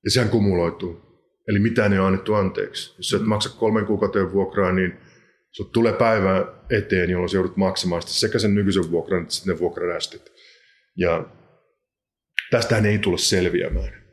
ja 0.06 0.12
sehän 0.12 0.30
kumuloituu. 0.30 1.06
Eli 1.48 1.60
mitään 1.60 1.94
ei 1.94 2.00
ole 2.00 2.08
annettu 2.08 2.34
anteeksi. 2.34 2.96
Jos 2.98 3.10
sä 3.10 3.18
et 3.18 3.24
maksa 3.24 3.50
kolmen 3.50 3.86
kuukauden 3.86 4.34
vuokraa, 4.34 4.72
niin 4.72 4.94
sut 5.52 5.72
tulee 5.72 5.94
päivä 5.94 6.46
eteen, 6.70 7.10
jolloin 7.10 7.30
sä 7.30 7.38
joudut 7.38 7.58
maksamaan 7.58 8.02
sekä 8.02 8.40
sen 8.40 8.56
nykyisen 8.56 8.92
vuokran 8.92 9.22
että 9.22 9.34
sitten 9.34 9.54
ne 9.54 9.60
vuokrarästit. 9.60 10.32
Ja 10.98 11.26
tästähän 12.52 12.86
ei 12.86 13.00
tule 13.00 13.18
selviämään 13.18 14.06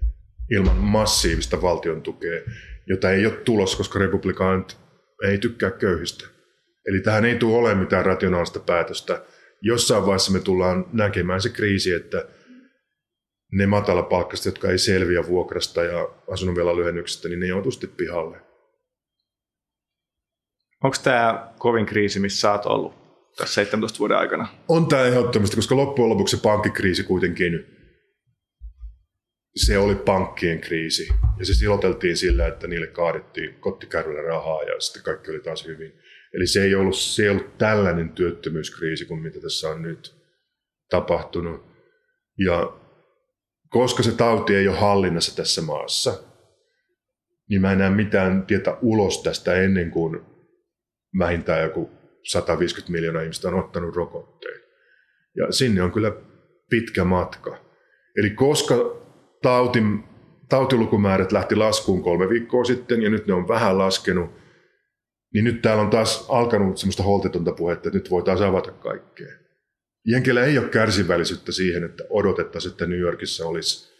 ilman 0.50 0.76
massiivista 0.76 1.62
valtion 1.62 2.02
tukea, 2.02 2.40
jota 2.87 3.11
ei 3.11 3.26
ole 3.26 3.35
tulossa, 3.35 3.76
koska 3.76 3.98
republikaanit 3.98 4.76
ei 5.24 5.38
tykkää 5.38 5.70
köyhistä. 5.70 6.26
Eli 6.87 7.00
tähän 7.00 7.24
ei 7.24 7.35
tule 7.35 7.59
olemaan 7.59 7.85
mitään 7.85 8.07
rationaalista 8.07 8.61
päätöstä. 8.61 9.22
Jossain 9.62 10.02
vaiheessa 10.02 10.33
me 10.33 10.40
tullaan 10.40 10.87
näkemään 10.92 11.40
se 11.40 11.48
kriisi, 11.48 11.92
että 11.92 12.24
ne 13.53 13.67
matalapalkkaiset, 13.67 14.47
jotka 14.47 14.71
ei 14.71 14.79
selviä 14.79 15.27
vuokrasta 15.27 15.85
ja 15.85 16.09
asunnon 16.31 16.57
vielä 16.57 16.77
lyhennyksestä, 16.77 17.29
niin 17.29 17.41
ne 17.41 17.47
joutuu 17.47 17.71
sitten 17.71 17.91
pihalle. 17.91 18.38
Onko 20.85 20.97
tämä 21.05 21.53
kovin 21.59 21.87
kriisi, 21.87 22.21
missä 22.21 22.41
sä 22.41 22.53
oot 22.53 22.67
ollut 22.67 22.95
tässä 23.37 23.55
17 23.55 23.99
vuoden 23.99 24.17
aikana? 24.17 24.49
On 24.69 24.87
tämä 24.87 25.03
ehdottomasti, 25.03 25.57
koska 25.57 25.77
loppujen 25.77 26.11
lopuksi 26.11 26.37
se 26.37 26.43
pankkikriisi 26.43 27.03
kuitenkin, 27.05 27.67
se 29.57 29.79
oli 29.79 29.95
pankkien 29.95 30.61
kriisi. 30.61 31.09
Ja 31.38 31.47
se 31.47 31.55
siloteltiin 31.55 32.17
sillä, 32.17 32.47
että 32.47 32.67
niille 32.67 32.87
kaadettiin 32.87 33.55
kottikärryllä 33.55 34.23
rahaa 34.23 34.62
ja 34.62 34.81
sitten 34.81 35.03
kaikki 35.03 35.31
oli 35.31 35.41
taas 35.41 35.67
hyvin. 35.67 35.93
Eli 36.35 36.47
se 36.47 36.62
ei 36.62 36.75
ollut, 36.75 36.97
se 36.97 37.23
ei 37.23 37.29
ollut 37.29 37.59
tällainen 37.59 38.12
työttömyyskriisi 38.12 39.05
kuin 39.05 39.23
mitä 39.23 39.41
tässä 39.41 39.69
on 39.69 39.83
nyt 39.83 40.15
tapahtunut. 40.91 41.65
Ja 42.38 42.82
koska 43.72 44.02
se 44.02 44.12
tauti 44.12 44.56
ei 44.56 44.68
ole 44.68 44.78
hallinnassa 44.78 45.37
tässä 45.37 45.62
maassa, 45.62 46.24
niin 47.48 47.61
mä 47.61 47.72
en 47.72 47.78
näe 47.78 47.90
mitään 47.90 48.46
tietä 48.46 48.76
ulos 48.82 49.22
tästä 49.22 49.54
ennen 49.54 49.90
kuin 49.90 50.20
vähintään 51.18 51.62
joku 51.62 51.90
150 52.22 52.92
miljoonaa 52.92 53.22
ihmistä 53.22 53.48
on 53.48 53.54
ottanut 53.54 53.96
rokotteen. 53.96 54.61
Ja 55.37 55.52
sinne 55.52 55.82
on 55.82 55.92
kyllä 55.92 56.12
pitkä 56.70 57.04
matka. 57.04 57.56
Eli 58.16 58.30
koska 58.30 58.74
tautin, 59.42 60.04
tautilukumäärät 60.48 61.32
lähti 61.32 61.56
laskuun 61.56 62.02
kolme 62.02 62.28
viikkoa 62.28 62.64
sitten 62.64 63.02
ja 63.02 63.11
nyt 63.11 63.26
ne 63.26 63.35
on 63.35 63.48
vähän 63.48 63.78
laskenut, 63.78 64.30
niin 65.35 65.44
nyt 65.44 65.62
täällä 65.62 65.82
on 65.82 65.90
taas 65.90 66.26
alkanut 66.28 66.78
semmoista 66.78 67.02
holtitonta 67.02 67.52
puhetta, 67.52 67.88
että 67.88 67.98
nyt 67.98 68.11
voitaisiin 68.11 68.48
avata 68.48 68.72
kaikkea. 68.72 69.41
Jenkillä 70.07 70.45
ei 70.45 70.59
ole 70.59 70.69
kärsivällisyyttä 70.69 71.53
siihen, 71.53 71.85
että 71.85 72.05
odotettaisiin, 72.11 72.73
että 72.73 72.87
New 72.87 72.99
Yorkissa 72.99 73.47
olisi 73.47 73.93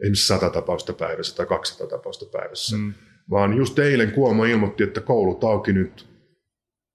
esimerkiksi 0.00 0.26
100 0.26 0.50
tapausta 0.50 0.92
päivässä 0.92 1.36
tai 1.36 1.46
200 1.46 1.86
tapausta 1.86 2.26
päivässä. 2.38 2.76
Mm. 2.76 2.94
Vaan 3.30 3.56
just 3.56 3.78
eilen 3.78 4.12
Kuomo 4.12 4.44
ilmoitti, 4.44 4.84
että 4.84 5.00
koulut 5.00 5.44
auki 5.44 5.72
nyt 5.72 6.08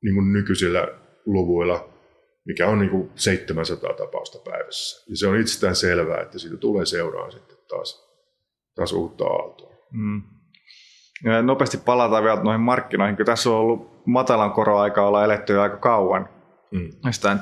niin 0.03 0.15
kuin 0.15 0.33
nykyisillä 0.33 0.87
luvuilla, 1.25 1.89
mikä 2.45 2.67
on 2.67 2.79
niin 2.79 2.89
kuin 2.89 3.11
700 3.15 3.93
tapausta 3.93 4.51
päivässä. 4.51 5.05
Ja 5.09 5.17
se 5.17 5.27
on 5.27 5.37
itsestään 5.37 5.75
selvää, 5.75 6.21
että 6.21 6.39
siitä 6.39 6.57
tulee 6.57 6.85
seuraa 6.85 7.31
sitten 7.31 7.57
taas, 7.69 8.09
taas 8.75 8.93
uutta 8.93 9.25
aaltoa. 9.25 9.75
Mm. 9.91 10.21
Ja 11.23 11.41
nopeasti 11.41 11.77
palataan 11.77 12.23
vielä 12.23 12.43
noihin 12.43 12.61
markkinoihin, 12.61 13.17
kun 13.17 13.25
tässä 13.25 13.49
on 13.49 13.55
ollut 13.55 14.05
matalan 14.05 14.51
koroaikaa 14.51 15.07
olla 15.07 15.25
eletty 15.25 15.59
aika 15.59 15.77
kauan. 15.77 16.40
Mm. 16.71 16.89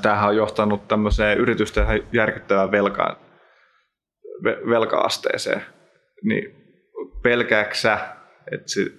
tämähän 0.02 0.30
on 0.30 0.36
johtanut 0.36 0.88
tämmöiseen 0.88 1.38
yritysten 1.38 1.86
järkyttävään 2.14 2.72
velkaan, 2.72 3.16
velka-asteeseen. 4.44 5.62
Niin 6.24 6.56
pelkääksä, 7.24 8.00
että 8.52 8.68
se 8.72 8.92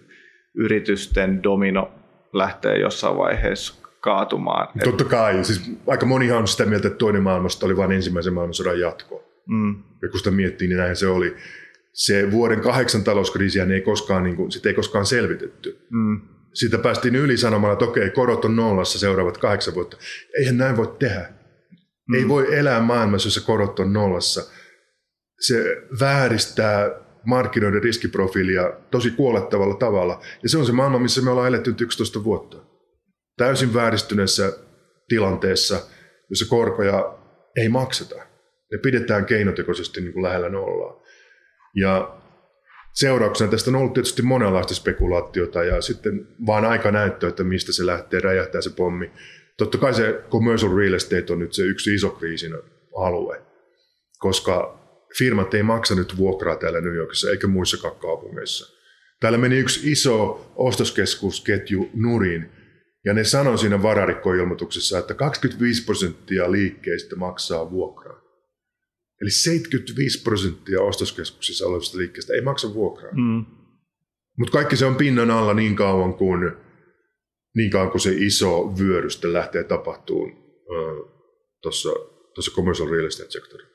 yritysten 0.54 1.42
domino 1.42 1.92
lähtee 2.32 2.78
jossain 2.78 3.16
vaiheessa 3.16 3.74
kaatumaan? 4.00 4.68
Totta 4.84 5.04
kai. 5.04 5.44
Siis 5.44 5.70
aika 5.86 6.06
monihan 6.06 6.38
on 6.38 6.48
sitä 6.48 6.66
mieltä, 6.66 6.88
että 6.88 6.98
toinen 6.98 7.22
maailmasta 7.22 7.66
oli 7.66 7.76
vain 7.76 7.92
ensimmäisen 7.92 8.34
maailmansodan 8.34 8.80
jatko. 8.80 9.24
Mm. 9.46 9.82
Ja 10.02 10.08
kun 10.08 10.18
sitä 10.18 10.30
miettii, 10.30 10.68
niin 10.68 10.78
näin 10.78 10.96
se 10.96 11.06
oli. 11.06 11.36
Se 11.92 12.30
vuoden 12.30 12.60
kahdeksan 12.60 13.04
talouskriisiä 13.04 13.64
ei 13.64 13.80
koskaan, 13.80 14.22
niin 14.22 14.36
kuin, 14.36 14.50
sitä 14.50 14.68
ei 14.68 14.74
koskaan 14.74 15.06
selvitetty. 15.06 15.86
Mm 15.90 16.20
siitä 16.54 16.78
päästiin 16.78 17.16
yli 17.16 17.36
sanomalla, 17.36 17.72
että 17.72 17.84
okei, 17.84 18.10
korot 18.10 18.44
on 18.44 18.56
nollassa 18.56 18.98
seuraavat 18.98 19.38
kahdeksan 19.38 19.74
vuotta. 19.74 19.96
Eihän 20.38 20.58
näin 20.58 20.76
voi 20.76 20.96
tehdä. 20.98 21.32
Mm. 22.08 22.14
Ei 22.14 22.28
voi 22.28 22.58
elää 22.58 22.80
maailmassa, 22.80 23.26
jossa 23.26 23.40
korot 23.40 23.78
on 23.78 23.92
nollassa. 23.92 24.42
Se 25.40 25.76
vääristää 26.00 26.90
markkinoiden 27.24 27.82
riskiprofiilia 27.82 28.72
tosi 28.90 29.10
kuolettavalla 29.10 29.74
tavalla. 29.74 30.22
Ja 30.42 30.48
se 30.48 30.58
on 30.58 30.66
se 30.66 30.72
maailma, 30.72 30.98
missä 30.98 31.22
me 31.22 31.30
ollaan 31.30 31.48
eletty 31.48 31.74
11 31.80 32.24
vuotta. 32.24 32.56
Täysin 33.36 33.74
vääristyneessä 33.74 34.52
tilanteessa, 35.08 35.80
jossa 36.30 36.48
korkoja 36.48 37.18
ei 37.56 37.68
makseta. 37.68 38.14
Ne 38.72 38.78
pidetään 38.82 39.26
keinotekoisesti 39.26 40.00
niin 40.00 40.12
kuin 40.12 40.22
lähellä 40.22 40.48
nollaa. 40.48 41.02
Ja 41.74 42.19
seurauksena 42.94 43.50
tästä 43.50 43.70
on 43.70 43.76
ollut 43.76 43.92
tietysti 43.92 44.22
monenlaista 44.22 44.74
spekulaatiota 44.74 45.64
ja 45.64 45.80
sitten 45.80 46.28
vaan 46.46 46.64
aika 46.64 46.90
näyttää, 46.90 47.28
että 47.28 47.44
mistä 47.44 47.72
se 47.72 47.86
lähtee, 47.86 48.20
räjähtää 48.20 48.60
se 48.60 48.70
pommi. 48.70 49.10
Totta 49.56 49.78
kai 49.78 49.94
se 49.94 50.24
commercial 50.30 50.76
real 50.76 50.92
estate 50.92 51.32
on 51.32 51.38
nyt 51.38 51.52
se 51.52 51.62
yksi 51.62 51.94
iso 51.94 52.10
kriisin 52.10 52.52
alue, 52.96 53.42
koska 54.18 54.80
firmat 55.18 55.54
ei 55.54 55.62
maksa 55.62 55.94
nyt 55.94 56.16
vuokraa 56.16 56.56
täällä 56.56 56.80
New 56.80 56.94
Yorkissa 56.94 57.30
eikä 57.30 57.46
muissakaan 57.46 57.96
kaupungeissa. 57.96 58.76
Täällä 59.20 59.38
meni 59.38 59.58
yksi 59.58 59.92
iso 59.92 60.46
ostoskeskusketju 60.56 61.90
nurin, 61.94 62.50
ja 63.04 63.14
ne 63.14 63.24
sanoi 63.24 63.58
siinä 63.58 63.82
vararikkoilmoituksessa, 63.82 64.98
että 64.98 65.14
25 65.14 65.84
prosenttia 65.84 66.52
liikkeistä 66.52 67.16
maksaa 67.16 67.70
vuokraa. 67.70 68.20
Eli 69.20 69.30
75 69.30 70.22
prosenttia 70.22 70.82
ostoskeskuksissa 70.82 71.66
olevista 71.66 71.98
liikkeistä 71.98 72.34
ei 72.34 72.40
maksa 72.40 72.74
vuokraa. 72.74 73.12
Mm. 73.12 73.44
Mutta 74.38 74.52
kaikki 74.52 74.76
se 74.76 74.86
on 74.86 74.96
pinnan 74.96 75.30
alla 75.30 75.54
niin 75.54 75.76
kauan 75.76 76.14
kuin, 76.14 76.52
niin 77.56 77.70
kauan 77.70 77.90
kuin 77.90 78.00
se 78.00 78.12
iso 78.16 78.74
vyörystä 78.78 79.32
lähtee 79.32 79.64
tapahtumaan 79.64 80.32
tuossa 81.62 81.90
commercial 82.50 82.90
real 82.90 83.06
estate 83.06 83.30
sektorilla. 83.30 83.70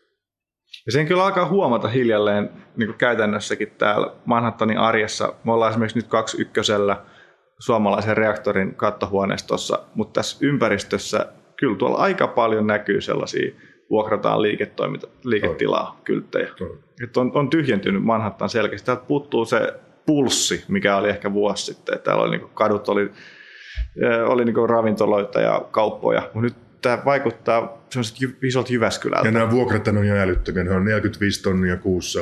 Ja 0.86 0.92
sen 0.92 1.08
kyllä 1.08 1.26
alkaa 1.26 1.48
huomata 1.48 1.88
hiljalleen 1.88 2.50
niin 2.78 2.88
kuin 2.88 2.98
käytännössäkin 2.98 3.72
täällä 3.72 4.14
Manhattanin 4.26 4.78
arjessa. 4.78 5.34
Me 5.44 5.52
ollaan 5.52 5.72
esimerkiksi 5.72 5.98
nyt 5.98 6.08
kaksi 6.08 6.42
ykkösellä 6.42 7.06
suomalaisen 7.60 8.18
reaktorin 8.18 8.76
kattohuoneistossa, 8.76 9.80
mutta 9.96 10.20
tässä 10.20 10.38
ympäristössä 10.42 11.34
kyllä 11.60 11.78
tuolla 11.78 11.98
aika 11.98 12.28
paljon 12.28 12.68
näkyy 12.68 13.02
sellaisia 13.02 13.56
vuokrataan 13.89 14.41
liiketoiminta, 14.41 15.08
liiketilaa, 15.24 16.02
kylttejä. 16.04 16.50
Että 17.04 17.19
on, 17.19 17.32
on 17.34 17.50
tyhjentynyt 17.50 18.04
Manhattan 18.04 18.50
selkeästi. 18.50 18.86
Täältä 18.86 19.04
puuttuu 19.08 19.45
se 19.45 19.74
pulssi, 20.06 20.63
mikä 20.67 20.98
oli 20.98 21.10
ehkä 21.10 21.34
vuosi 21.34 21.65
sitten. 21.65 22.00
Täällä 22.00 22.24
oli 22.24 22.38
niin 22.38 22.50
kadut 22.54 22.89
oli, 22.89 23.12
oli 24.26 24.45
niin 24.45 24.69
ravintoloita 24.69 25.41
ja 25.41 25.65
kauppoja, 25.71 26.21
mutta 26.21 26.41
nyt 26.41 26.56
tämä 26.82 27.06
vaikuttaa 27.06 27.86
semmoiset 27.89 28.17
isolta 28.43 28.74
Jyväskylältä. 28.74 29.28
Ja 29.28 29.32
nämä 29.32 29.52
vuokrat 29.52 29.88
on 29.88 30.06
ihan 30.06 30.17
älyttömiä. 30.17 30.63
Ne 30.63 30.71
on 30.71 30.86
45 30.86 31.43
tonnia 31.43 31.78
kuussa 31.78 32.19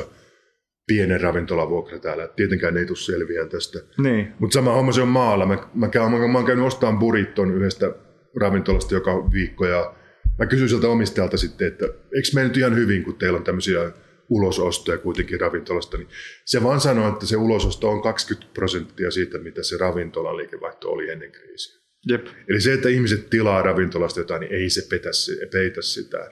pienen 0.86 1.20
ravintolavuokra 1.20 1.98
täällä. 1.98 2.28
Tietenkään 2.28 2.74
ne 2.74 2.80
ei 2.80 2.86
tule 2.86 2.96
selviään 2.96 3.48
tästä. 3.48 3.78
Niin. 3.98 4.32
Mutta 4.38 4.54
sama 4.54 4.72
homma 4.72 4.92
se 4.92 5.02
on 5.02 5.08
maalla. 5.08 5.46
Mä, 5.46 5.58
mä, 5.74 5.88
käyn, 5.88 6.10
mä, 6.10 6.28
mä 6.28 6.38
oon 6.38 6.46
käynyt 6.46 6.66
ostamaan 6.66 6.98
buritton 6.98 7.54
yhdestä 7.54 7.92
ravintolasta 8.40 8.94
joka 8.94 9.30
viikko 9.32 9.66
ja 9.66 9.94
mä 10.38 10.46
kysyin 10.46 10.68
sieltä 10.68 10.88
omistajalta 10.88 11.36
sitten, 11.36 11.68
että 11.68 11.84
eikö 11.86 12.28
me 12.34 12.44
nyt 12.44 12.56
ihan 12.56 12.76
hyvin, 12.76 13.04
kun 13.04 13.16
teillä 13.16 13.36
on 13.36 13.44
tämmöisiä 13.44 13.90
ulosostoja 14.28 14.98
kuitenkin 14.98 15.40
ravintolasta, 15.40 15.96
niin 15.96 16.08
se 16.44 16.62
vaan 16.62 16.80
sanoo, 16.80 17.12
että 17.12 17.26
se 17.26 17.36
ulososto 17.36 17.90
on 17.90 18.02
20 18.02 18.54
prosenttia 18.54 19.10
siitä, 19.10 19.38
mitä 19.38 19.62
se 19.62 19.76
ravintolan 19.76 20.36
liikevaihto 20.36 20.90
oli 20.90 21.10
ennen 21.10 21.32
kriisiä. 21.32 21.84
Jep. 22.08 22.26
Eli 22.48 22.60
se, 22.60 22.72
että 22.72 22.88
ihmiset 22.88 23.30
tilaa 23.30 23.62
ravintolasta 23.62 24.20
jotain, 24.20 24.40
niin 24.40 24.52
ei 24.54 24.70
se 24.70 24.82
petä, 24.90 25.08
peitä 25.52 25.82
sitä 25.82 26.30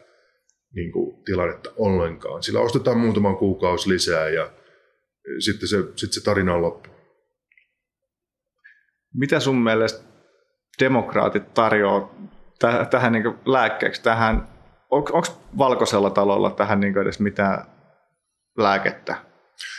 niin 0.75 0.93
kuin, 0.93 1.25
tilannetta 1.25 1.73
ollenkaan. 1.77 2.43
Sillä 2.43 2.61
ostetaan 2.61 2.99
muutaman 2.99 3.37
kuukausi 3.37 3.88
lisää 3.88 4.29
ja 4.29 4.53
sitten 5.38 5.69
se, 5.69 5.77
sitten 5.77 6.12
se 6.12 6.25
tarina 6.25 6.55
on 6.55 6.62
loppu. 6.62 6.91
Mitä 9.15 9.41
sun 9.41 9.62
mielestä 9.62 10.05
demokraatit 10.81 11.55
tarjoaa 11.55 12.15
täh, 12.62 12.88
tähän 12.88 13.12
niin 13.12 13.25
lääkkeeksi, 13.46 14.03
tähän, 14.03 14.48
onko 14.90 15.22
valkoisella 15.59 16.11
talolla 16.11 16.51
tähän 16.51 16.81
niin 16.81 16.98
edes 16.98 17.20
mitään 17.20 17.66
lääkettä? 18.59 19.16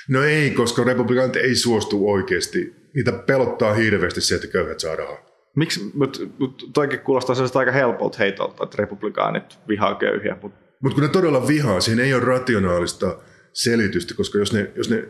No 0.10 0.24
ei, 0.24 0.52
koska 0.52 0.84
republikaanit 0.84 1.36
ei 1.36 1.56
suostu 1.56 2.12
oikeasti. 2.12 2.76
Niitä 2.96 3.12
pelottaa 3.12 3.74
hirveästi 3.74 4.22
se, 4.22 4.36
että 4.36 4.48
köyhät 4.48 4.80
saa 4.80 4.96
rahaa. 4.96 5.18
Miksi, 5.56 5.92
mutta 5.94 6.20
mut 6.40 6.70
toikin 6.74 7.00
kuulostaa 7.00 7.36
sellaista 7.36 7.60
aika 7.60 7.72
helpolta 7.72 8.18
heitolta, 8.18 8.64
että 8.64 8.78
republikaanit 8.78 9.60
vihaa 9.68 9.96
köyhiä. 9.96 10.38
Mutta 10.42 10.60
mut 10.84 10.94
kun 10.94 11.04
ne 11.04 11.10
todella 11.10 11.48
vihaa, 11.48 11.82
siihen 11.82 12.06
ei 12.06 12.14
ole 12.14 12.24
rationaalista 12.24 13.18
selitystä, 13.54 14.14
koska 14.16 14.38
jos 14.38 14.54
ne, 14.54 14.72
jos 14.76 14.90
ne 14.90 15.04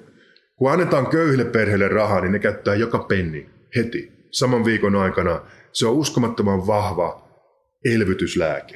Kun 0.55 0.71
annetaan 0.71 1.07
köyhille 1.07 1.45
perheille 1.45 1.87
rahaa, 1.87 2.21
niin 2.21 2.31
ne 2.31 2.39
käyttää 2.39 2.75
joka 2.75 2.99
penni 2.99 3.49
heti 3.75 4.11
saman 4.31 4.65
viikon 4.65 4.95
aikana. 4.95 5.41
Se 5.71 5.87
on 5.87 5.93
uskomattoman 5.93 6.67
vahva 6.67 7.23
elvytyslääke. 7.85 8.75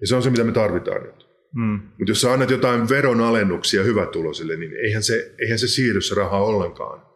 Ja 0.00 0.06
se 0.06 0.16
on 0.16 0.22
se, 0.22 0.30
mitä 0.30 0.44
me 0.44 0.52
tarvitaan 0.52 1.02
nyt. 1.02 1.26
Mm. 1.54 1.80
Mutta 1.98 2.10
jos 2.10 2.20
sä 2.20 2.32
annat 2.32 2.50
jotain 2.50 2.88
veronalennuksia 2.88 3.82
hyvätulosille, 3.82 4.56
niin 4.56 4.72
eihän 4.86 5.02
se, 5.02 5.34
eihän 5.38 5.58
se 5.58 5.68
siirry 5.68 6.00
se 6.00 6.14
raha 6.14 6.38
ollenkaan 6.38 7.06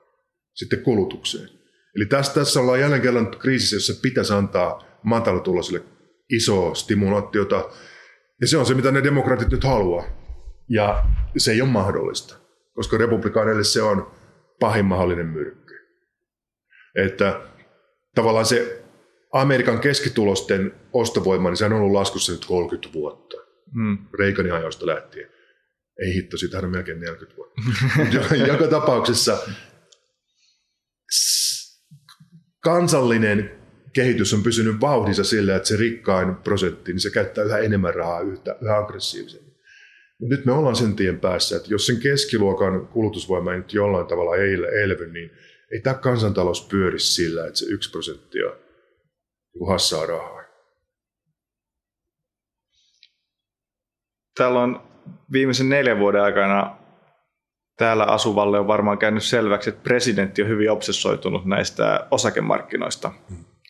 sitten 0.55 0.81
kulutukseen. 0.81 1.49
Eli 1.97 2.07
tässä, 2.07 2.35
tässä 2.35 2.61
ollaan 2.61 2.81
jälleen 2.81 3.03
kerran 3.03 3.31
kriisissä, 3.31 3.77
jossa 3.77 4.03
pitäisi 4.03 4.33
antaa 4.33 4.99
matalatuloisille 5.03 5.83
isoa 6.31 6.75
stimulaatiota. 6.75 7.71
Ja 8.41 8.47
se 8.47 8.57
on 8.57 8.67
se, 8.67 8.75
mitä 8.75 8.93
ne 8.93 9.05
demokraatit 9.05 9.49
nyt 9.49 9.65
haluaa. 9.65 10.05
Ja 10.69 11.05
se 11.37 11.53
ei 11.53 11.63
ole 11.63 11.71
mahdollista, 11.71 12.37
koska 12.75 12.99
republikaaneille 12.99 13.65
se 13.65 13.83
on 13.83 14.11
pahin 14.61 14.85
mahdollinen 14.85 15.27
myrkky. 15.27 15.75
Että 16.95 17.41
tavallaan 18.15 18.47
se 18.47 18.83
Amerikan 19.33 19.81
keskitulosten 19.81 20.75
ostovoima, 20.93 21.49
niin 21.49 21.57
se 21.57 21.65
on 21.65 21.73
ollut 21.73 21.93
laskussa 21.93 22.33
nyt 22.33 22.45
30 22.45 22.93
vuotta. 22.93 23.37
Mm. 23.75 23.99
Reaganin 24.19 24.53
ajoista 24.53 24.87
lähtien. 24.87 25.29
Ei 25.99 26.15
hitto, 26.15 26.37
siitä 26.37 26.59
on 26.59 26.71
melkein 26.71 27.01
40 27.01 27.37
vuotta. 27.37 27.61
joka 28.53 28.67
tapauksessa 28.67 29.39
kansallinen 32.61 33.51
kehitys 33.93 34.35
on 34.35 34.43
pysynyt 34.43 34.81
vauhdissa 34.81 35.25
sillä, 35.25 35.57
että 35.57 35.69
se 35.69 35.77
rikkain 35.77 36.37
prosentti, 36.37 36.93
niin 36.93 37.01
se 37.01 37.11
käyttää 37.11 37.45
yhä 37.45 37.59
enemmän 37.59 37.95
rahaa 37.95 38.21
yhtä, 38.21 38.57
yhä 38.63 38.79
aggressiivisemmin. 38.79 39.57
Nyt 40.21 40.45
me 40.45 40.53
ollaan 40.53 40.77
sen 40.77 40.97
tien 40.97 41.21
päässä, 41.21 41.57
että 41.57 41.69
jos 41.71 41.87
sen 41.87 42.01
keskiluokan 42.01 42.87
kulutusvoima 42.87 43.53
ei 43.53 43.59
nyt 43.59 43.75
jollain 43.75 44.07
tavalla 44.07 44.37
elvy, 44.83 45.13
niin 45.13 45.31
ei 45.73 45.81
tämä 45.81 45.95
kansantalous 45.95 46.69
pyöri 46.69 46.99
sillä, 46.99 47.47
että 47.47 47.59
se 47.59 47.67
yksi 47.69 47.91
prosenttia 47.91 48.66
niin 49.61 49.69
hassaa 49.69 50.07
rahaa. 50.07 50.43
Täällä 54.37 54.61
on 54.61 54.83
viimeisen 55.33 55.69
neljän 55.69 55.99
vuoden 55.99 56.23
aikana 56.23 56.77
täällä 57.77 58.05
asuvalle 58.05 58.59
on 58.59 58.67
varmaan 58.67 58.99
käynyt 58.99 59.23
selväksi, 59.23 59.71
että 59.71 59.83
presidentti 59.83 60.43
on 60.43 60.49
hyvin 60.49 60.71
obsessoitunut 60.71 61.45
näistä 61.45 62.07
osakemarkkinoista. 62.11 63.13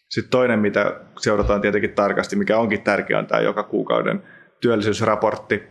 Sitten 0.09 0.31
toinen, 0.31 0.59
mitä 0.59 1.01
seurataan 1.18 1.61
tietenkin 1.61 1.94
tarkasti, 1.94 2.37
mikä 2.37 2.59
onkin 2.59 2.83
tärkeä, 2.83 3.18
on 3.18 3.27
tämä 3.27 3.40
joka 3.40 3.62
kuukauden 3.62 4.22
työllisyysraportti. 4.61 5.62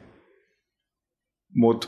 Mutta 1.56 1.88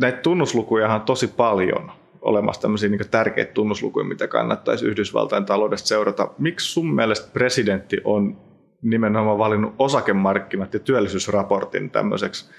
näitä 0.00 0.18
tunnuslukuja 0.18 0.94
on 0.94 1.00
tosi 1.00 1.28
paljon 1.28 1.92
olemassa 2.26 2.62
tämmöisiä 2.62 2.88
niin 2.88 3.10
tärkeitä 3.10 3.52
tunnuslukuja, 3.52 4.04
mitä 4.04 4.28
kannattaisi 4.28 4.86
Yhdysvaltain 4.86 5.44
taloudesta 5.44 5.88
seurata. 5.88 6.30
Miksi 6.38 6.72
sun 6.72 6.94
mielestä 6.94 7.30
presidentti 7.32 8.00
on 8.04 8.40
nimenomaan 8.82 9.38
valinnut 9.38 9.74
osakemarkkinat 9.78 10.74
ja 10.74 10.80
työllisyysraportin 10.80 11.90
tämmöiseksi 11.90 12.50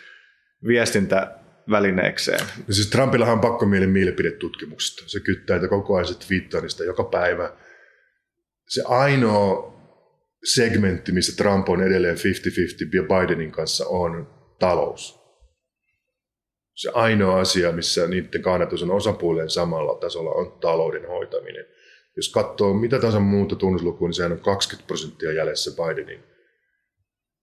viestintävälineekseen? 0.68 2.40
No 2.40 2.74
siis 2.74 2.90
Trumpillahan 2.90 3.34
on 3.34 3.42
pakko 3.42 3.66
mielen 3.66 3.90
mielipidetutkimuksesta. 3.90 5.04
Se 5.06 5.20
kyttää, 5.20 5.56
että 5.56 5.68
koko 5.68 5.96
ajan 5.96 6.08
se 6.08 6.28
twiittaa 6.28 6.62
niistä 6.62 6.84
joka 6.84 7.04
päivä. 7.04 7.54
Se 8.68 8.84
ainoa 8.86 9.78
segmentti, 10.44 11.12
missä 11.12 11.44
Trump 11.44 11.70
on 11.70 11.84
edelleen 11.84 12.18
50-50 12.18 12.20
Bidenin 13.08 13.52
kanssa 13.52 13.86
on 13.88 14.28
talous 14.60 15.17
se 16.78 16.90
ainoa 16.94 17.40
asia, 17.40 17.72
missä 17.72 18.08
niiden 18.08 18.42
kannatus 18.42 18.84
on 18.84 18.92
osapuolen 18.92 19.50
samalla 19.50 19.96
tasolla, 19.96 20.32
on 20.32 20.52
talouden 20.52 21.08
hoitaminen. 21.08 21.66
Jos 22.16 22.30
katsoo 22.30 22.74
mitä 22.74 22.98
tahansa 23.00 23.20
muuta 23.20 23.56
tunnuslukua, 23.56 24.08
niin 24.08 24.14
sehän 24.14 24.32
on 24.32 24.40
20 24.40 24.88
prosenttia 24.88 25.32
jäljessä 25.32 25.72
Bidenin 25.72 26.24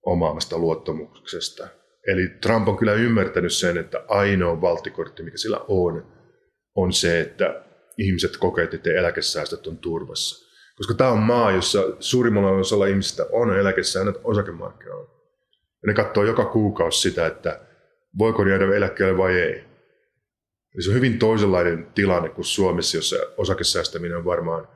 omaamasta 0.06 0.58
luottamuksesta. 0.58 1.68
Eli 2.06 2.28
Trump 2.42 2.68
on 2.68 2.76
kyllä 2.76 2.92
ymmärtänyt 2.92 3.52
sen, 3.52 3.78
että 3.78 4.04
ainoa 4.08 4.60
valtikortti, 4.60 5.22
mikä 5.22 5.36
sillä 5.36 5.60
on, 5.68 6.06
on 6.74 6.92
se, 6.92 7.20
että 7.20 7.64
ihmiset 7.98 8.36
kokevat, 8.36 8.74
että 8.74 8.90
eläkesäästöt 8.90 9.66
on 9.66 9.78
turvassa. 9.78 10.44
Koska 10.76 10.94
tämä 10.94 11.10
on 11.10 11.18
maa, 11.18 11.52
jossa 11.52 11.82
suurimmalla 12.00 12.50
osalla 12.50 12.86
ihmisistä 12.86 13.26
on 13.32 13.58
eläkesäännöt 13.58 14.20
osakemarkkinoilla. 14.24 15.10
Ja 15.82 15.86
ne 15.86 15.94
katsoo 15.94 16.24
joka 16.24 16.44
kuukausi 16.44 17.00
sitä, 17.00 17.26
että 17.26 17.60
voiko 18.18 18.46
jäädä 18.46 18.76
eläkkeelle 18.76 19.18
vai 19.18 19.40
ei. 19.40 19.64
Eli 20.74 20.82
se 20.82 20.90
on 20.90 20.96
hyvin 20.96 21.18
toisenlainen 21.18 21.86
tilanne 21.94 22.28
kuin 22.28 22.44
Suomessa, 22.44 22.96
jossa 22.96 23.16
osakesäästäminen 23.36 24.16
on 24.16 24.24
varmaan 24.24 24.68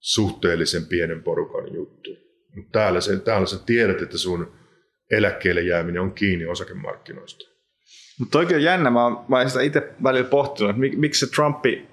suhteellisen 0.00 0.86
pienen 0.86 1.22
porukan 1.22 1.74
juttu. 1.74 2.10
Mutta 2.56 2.70
täällä, 2.72 3.00
se, 3.00 3.18
täällä 3.18 3.46
sä 3.46 3.58
tiedät, 3.66 4.02
että 4.02 4.18
sun 4.18 4.52
eläkkeelle 5.10 5.60
jääminen 5.60 6.02
on 6.02 6.12
kiinni 6.12 6.46
osakemarkkinoista. 6.46 7.44
Mutta 8.18 8.32
toikin 8.32 8.56
on 8.56 8.62
jännä, 8.62 8.90
mä 8.90 9.04
oon, 9.04 9.50
sitä 9.50 9.62
itse 9.62 9.92
välillä 10.02 10.28
pohtinut, 10.28 10.70
että 10.70 10.98
miksi 10.98 11.26
se 11.26 11.34
Trumpi 11.34 11.88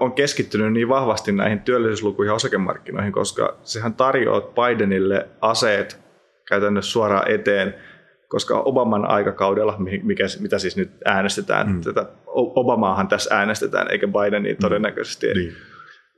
on 0.00 0.12
keskittynyt 0.12 0.72
niin 0.72 0.88
vahvasti 0.88 1.32
näihin 1.32 1.60
työllisyyslukuihin 1.60 2.30
ja 2.30 2.34
osakemarkkinoihin, 2.34 3.12
koska 3.12 3.58
sehän 3.62 3.94
tarjoaa 3.94 4.40
Bidenille 4.40 5.28
aseet 5.40 6.00
käytännössä 6.48 6.92
suoraan 6.92 7.30
eteen– 7.30 7.74
koska 8.32 8.60
Obaman 8.60 9.04
aikakaudella, 9.04 9.76
mikä, 10.02 10.24
mitä 10.40 10.58
siis 10.58 10.76
nyt 10.76 10.90
äänestetään, 11.04 11.68
mm. 11.68 11.80
tätä 11.80 12.06
Obamaahan 12.26 13.08
tässä 13.08 13.36
äänestetään, 13.36 13.90
eikä 13.90 14.08
Bidenia 14.08 14.52
mm. 14.52 14.58
todennäköisesti, 14.60 15.26
mm. 15.26 15.34
niin. 15.34 15.52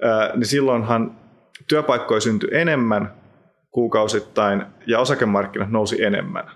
Ää, 0.02 0.36
niin 0.36 0.46
silloinhan 0.46 1.20
työpaikkoja 1.68 2.20
syntyi 2.20 2.48
enemmän 2.52 3.14
kuukausittain 3.70 4.62
ja 4.86 4.98
osakemarkkinat 4.98 5.70
nousi 5.70 6.04
enemmän. 6.04 6.50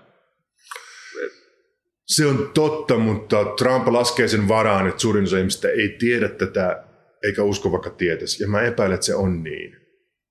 Se 2.07 2.25
on 2.25 2.49
totta, 2.53 2.97
mutta 2.97 3.45
Trump 3.45 3.87
laskee 3.87 4.27
sen 4.27 4.47
varaan, 4.47 4.87
että 4.87 5.01
suurin 5.01 5.23
osa 5.23 5.37
ihmistä 5.37 5.69
ei 5.69 5.95
tiedä 5.99 6.29
tätä 6.29 6.83
eikä 7.23 7.43
usko 7.43 7.71
vaikka 7.71 7.89
tietäisi. 7.89 8.43
Ja 8.43 8.49
mä 8.49 8.61
epäilen, 8.61 8.93
että 8.93 9.05
se 9.05 9.15
on 9.15 9.43
niin. 9.43 9.75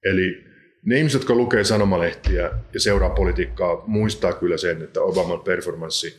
Eli 0.05 0.48
ne 0.85 0.99
ihmiset, 0.99 1.21
jotka 1.21 1.35
lukee 1.35 1.65
sanomalehtiä 1.65 2.51
ja 2.75 2.81
seuraa 2.81 3.11
politiikkaa, 3.11 3.85
muistaa 3.87 4.33
kyllä 4.33 4.57
sen, 4.57 4.83
että 4.83 5.01
Obaman 5.01 5.41
performanssi 5.41 6.17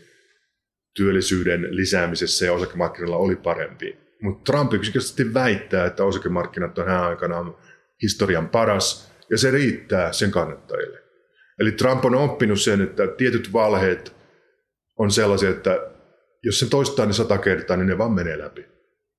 työllisyyden 0.95 1.67
lisäämisessä 1.75 2.45
ja 2.45 2.53
osakemarkkinoilla 2.53 3.17
oli 3.17 3.35
parempi. 3.35 3.97
Mutta 4.21 4.51
Trump 4.51 4.73
yksinkertaisesti 4.73 5.33
väittää, 5.33 5.85
että 5.85 6.03
osakemarkkinat 6.03 6.77
on 6.77 6.87
hän 6.87 7.03
aikana 7.03 7.53
historian 8.01 8.49
paras, 8.49 9.09
ja 9.29 9.37
se 9.37 9.51
riittää 9.51 10.13
sen 10.13 10.31
kannattajille. 10.31 10.99
Eli 11.59 11.71
Trump 11.71 12.05
on 12.05 12.15
oppinut 12.15 12.61
sen, 12.61 12.81
että 12.81 13.07
tietyt 13.07 13.53
valheet 13.53 14.15
on 14.97 15.11
sellaisia, 15.11 15.49
että 15.49 15.91
jos 16.43 16.59
se 16.59 16.69
toistaa 16.69 17.05
ne 17.05 17.13
sata 17.13 17.37
kertaa, 17.37 17.77
niin 17.77 17.87
ne 17.87 17.97
vaan 17.97 18.11
menee 18.11 18.37
läpi. 18.37 18.65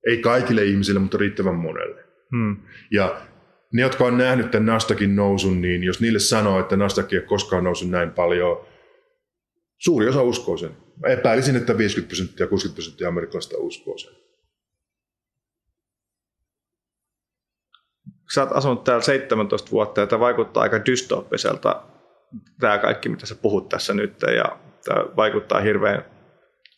Ei 0.07 0.17
kaikille 0.17 0.63
ihmisille, 0.63 0.99
mutta 0.99 1.17
riittävän 1.17 1.55
monelle. 1.55 2.03
Hmm. 2.31 2.57
Ja 2.91 3.21
ne, 3.73 3.81
jotka 3.81 4.05
on 4.05 4.17
nähnyt 4.17 4.51
tämän 4.51 4.65
Nastakin 4.65 5.15
nousun, 5.15 5.61
niin 5.61 5.83
jos 5.83 6.01
niille 6.01 6.19
sanoo, 6.19 6.59
että 6.59 6.75
Nasdaq 6.75 7.13
ei 7.13 7.21
koskaan 7.21 7.63
noussut 7.63 7.89
näin 7.89 8.11
paljon, 8.11 8.65
suuri 9.77 10.07
osa 10.09 10.23
uskoo 10.23 10.57
sen. 10.57 10.77
Mä 11.01 11.07
epäilisin, 11.07 11.55
että 11.55 11.77
50 11.77 12.09
prosenttia, 12.09 12.47
60 12.47 12.75
prosenttia 12.75 13.07
amerikkalaista 13.07 13.57
uskoo 13.57 13.97
sen. 13.97 14.13
Sä 18.33 18.41
oot 18.41 18.51
asunut 18.51 18.83
täällä 18.83 19.01
17 19.01 19.71
vuotta 19.71 20.01
ja 20.01 20.07
tämä 20.07 20.19
vaikuttaa 20.19 20.63
aika 20.63 20.85
dystoppiselta, 20.85 21.83
tämä 22.59 22.77
kaikki 22.77 23.09
mitä 23.09 23.25
sä 23.25 23.35
puhut 23.35 23.69
tässä 23.69 23.93
nyt 23.93 24.21
ja 24.35 24.59
tämä 24.85 25.05
vaikuttaa 25.15 25.61
hirveän 25.61 26.05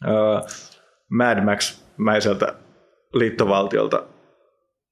uh, 0.05 0.49
Mad 1.09 1.43
Max-mäiseltä 1.43 2.55
liittovaltiolta 3.13 4.12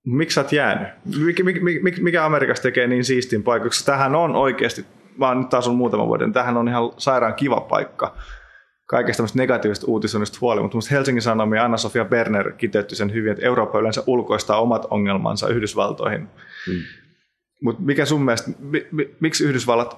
miksi 0.05 0.35
sä 0.35 0.41
oot 0.41 0.51
jäänyt? 0.51 0.87
Mikä, 1.25 1.43
mikä, 1.43 2.01
mikä 2.01 2.25
Amerikassa 2.25 2.63
tekee 2.63 2.87
niin 2.87 3.03
siistin 3.03 3.43
paikaksi? 3.43 3.85
Tähän 3.85 4.15
on 4.15 4.35
oikeasti, 4.35 4.85
mä 5.17 5.27
oon 5.27 5.41
nyt 5.41 5.53
asunut 5.53 5.77
muutaman 5.77 6.07
vuoden, 6.07 6.33
tähän 6.33 6.57
on 6.57 6.67
ihan 6.67 6.91
sairaan 6.97 7.33
kiva 7.33 7.61
paikka 7.61 8.15
kaikesta 8.91 9.17
tämmöistä 9.17 9.39
negatiivisesta 9.39 9.87
uutisoinnista 9.87 10.37
huolimatta. 10.41 10.77
Mutta 10.77 10.89
Helsingin 10.91 11.21
Sanomia 11.21 11.65
Anna-Sofia 11.65 12.05
Berner 12.05 12.51
kiteytti 12.51 12.95
sen 12.95 13.13
hyvin, 13.13 13.31
että 13.31 13.45
Eurooppa 13.45 13.79
yleensä 13.79 14.03
ulkoistaa 14.07 14.61
omat 14.61 14.85
ongelmansa 14.89 15.47
Yhdysvaltoihin. 15.47 16.27
Hmm. 16.67 16.81
Mutta 17.63 17.81
mikä 17.81 18.05
sun 18.05 18.25
mielestä, 18.25 18.51
mi, 18.59 18.87
mi, 18.91 19.15
miksi 19.19 19.43
Yhdysvallat, 19.43 19.97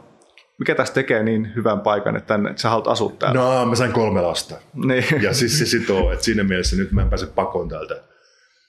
mikä 0.59 0.75
tässä 0.75 0.93
tekee 0.93 1.23
niin 1.23 1.51
hyvän 1.55 1.79
paikan, 1.79 2.15
että, 2.15 2.27
tänne, 2.27 2.49
että 2.49 2.61
sä 2.61 2.69
haluat 2.69 2.87
asua 2.87 3.11
täällä? 3.19 3.39
No, 3.39 3.65
mä 3.65 3.75
sain 3.75 3.91
kolme 3.91 4.21
lasta. 4.21 4.55
Niin. 4.73 5.21
Ja 5.21 5.33
siis 5.33 5.59
se 5.59 5.65
sitoo, 5.65 6.11
että 6.11 6.25
siinä 6.25 6.43
mielessä 6.43 6.75
nyt 6.75 6.91
mä 6.91 7.01
en 7.01 7.09
pääse 7.09 7.25
pakoon 7.25 7.69
täältä 7.69 8.12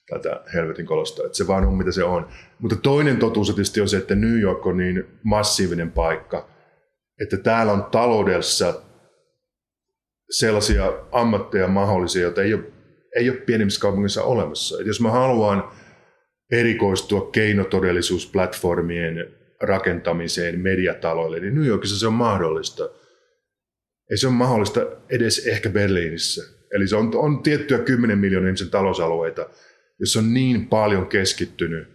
tätä 0.09 0.43
helvetin 0.55 0.87
kolosta, 0.87 1.27
että 1.27 1.39
se 1.39 1.47
vaan 1.47 1.65
on 1.65 1.75
mitä 1.75 1.93
se 1.93 2.05
on. 2.05 2.29
Mutta 2.59 2.77
toinen 2.77 3.17
totuus 3.17 3.49
tietysti 3.49 3.81
on 3.81 3.89
se, 3.89 3.97
että 3.97 4.15
New 4.15 4.41
York 4.41 4.67
on 4.67 4.77
niin 4.77 5.05
massiivinen 5.23 5.91
paikka, 5.91 6.49
että 7.21 7.37
täällä 7.37 7.73
on 7.73 7.85
taloudessa 7.85 8.83
sellaisia 10.31 10.93
ammatteja 11.13 11.69
mahdollisia, 11.69 12.23
joita 12.23 12.43
ei 12.43 12.55
ole 12.55 12.75
ei 13.15 13.31
ole 13.31 13.37
pienemmissä 13.37 13.81
kaupungissa 13.81 14.23
olemassa. 14.23 14.81
Et 14.81 14.87
jos 14.87 15.01
mä 15.01 15.11
haluan 15.11 15.71
erikoistua 16.53 17.31
keinotodellisuusplatformien 17.33 19.27
rakentamiseen 19.61 20.61
mediataloille, 20.61 21.41
niin 21.41 21.55
New 21.55 21.67
Yorkissa 21.67 21.99
se 21.99 22.07
on 22.07 22.13
mahdollista. 22.13 22.91
Ei 24.11 24.17
se 24.17 24.27
ole 24.27 24.35
mahdollista 24.35 24.81
edes 25.11 25.47
ehkä 25.47 25.71
Berliinissä. 25.71 26.55
Eli 26.73 26.89
se 26.89 26.97
on, 26.97 27.11
on 27.15 27.43
tiettyjä 27.43 27.81
10 27.81 28.19
miljoonan 28.19 28.49
ihmisen 28.49 28.71
talousalueita, 28.71 29.49
jossa 30.05 30.19
on 30.19 30.35
niin 30.35 30.67
paljon 30.67 31.07
keskittynyt 31.07 31.89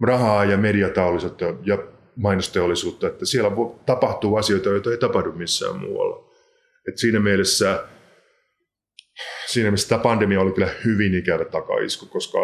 rahaa 0.00 0.44
ja 0.44 0.56
mediataullisuutta 0.56 1.44
ja 1.64 1.78
mainosteollisuutta, 2.16 3.06
että 3.06 3.26
siellä 3.26 3.50
tapahtuu 3.86 4.36
asioita, 4.36 4.68
joita 4.68 4.90
ei 4.90 4.98
tapahdu 4.98 5.32
missään 5.32 5.76
muualla. 5.76 6.30
Et 6.88 6.98
siinä 6.98 7.20
mielessä 7.20 7.84
siinä 9.46 9.70
mielessä 9.70 9.88
tämä 9.88 10.02
pandemia 10.02 10.40
oli 10.40 10.52
kyllä 10.52 10.70
hyvin 10.84 11.14
ikävä 11.14 11.44
takaisku, 11.44 12.06
koska 12.06 12.38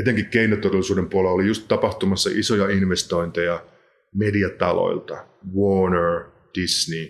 etenkin 0.00 0.26
keinotodellisuuden 0.26 1.08
puolella 1.08 1.34
oli 1.34 1.46
just 1.46 1.68
tapahtumassa 1.68 2.30
isoja 2.32 2.68
investointeja 2.68 3.66
mediataloilta, 4.14 5.26
Warner, 5.56 6.24
Disney, 6.54 7.04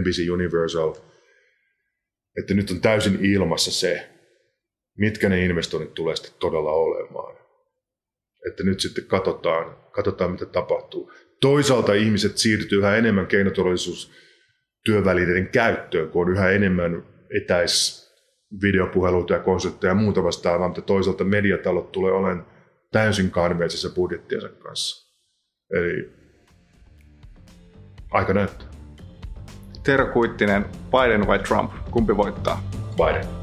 NBC 0.00 0.30
Universal, 0.32 0.94
että 2.38 2.54
nyt 2.54 2.70
on 2.70 2.80
täysin 2.80 3.24
ilmassa 3.24 3.72
se, 3.72 4.17
mitkä 4.98 5.28
ne 5.28 5.44
investoinnit 5.44 5.94
tulee 5.94 6.16
sitten 6.16 6.40
todella 6.40 6.70
olemaan. 6.70 7.36
Että 8.50 8.64
nyt 8.64 8.80
sitten 8.80 9.04
katsotaan, 9.04 9.76
katsotaan 9.90 10.30
mitä 10.30 10.46
tapahtuu. 10.46 11.12
Toisaalta 11.40 11.94
ihmiset 11.94 12.38
siirtyy 12.38 12.78
yhä 12.78 12.96
enemmän 12.96 13.26
keinotodellisuus 13.26 14.12
työvälineiden 14.84 15.48
käyttöön, 15.48 16.10
kun 16.10 16.26
on 16.26 16.32
yhä 16.32 16.50
enemmän 16.50 17.06
etäis 17.42 18.08
videopuheluita 18.62 19.34
ja 19.34 19.40
konsultteja 19.40 19.90
ja 19.90 19.94
muuta 19.94 20.22
vastaavaa, 20.24 20.68
mutta 20.68 20.82
toisaalta 20.82 21.24
mediatalot 21.24 21.92
tulee 21.92 22.12
olemaan 22.12 22.46
täysin 22.92 23.30
kanveisessa 23.30 23.90
budjettiensa 23.90 24.48
kanssa. 24.48 25.08
Eli 25.70 26.10
aika 28.10 28.32
näyttää. 28.32 28.68
Tero 29.84 30.06
Kuittinen, 30.06 30.64
Biden 30.90 31.26
vai 31.26 31.38
Trump? 31.38 31.72
Kumpi 31.90 32.16
voittaa? 32.16 32.70
Biden. 32.96 33.37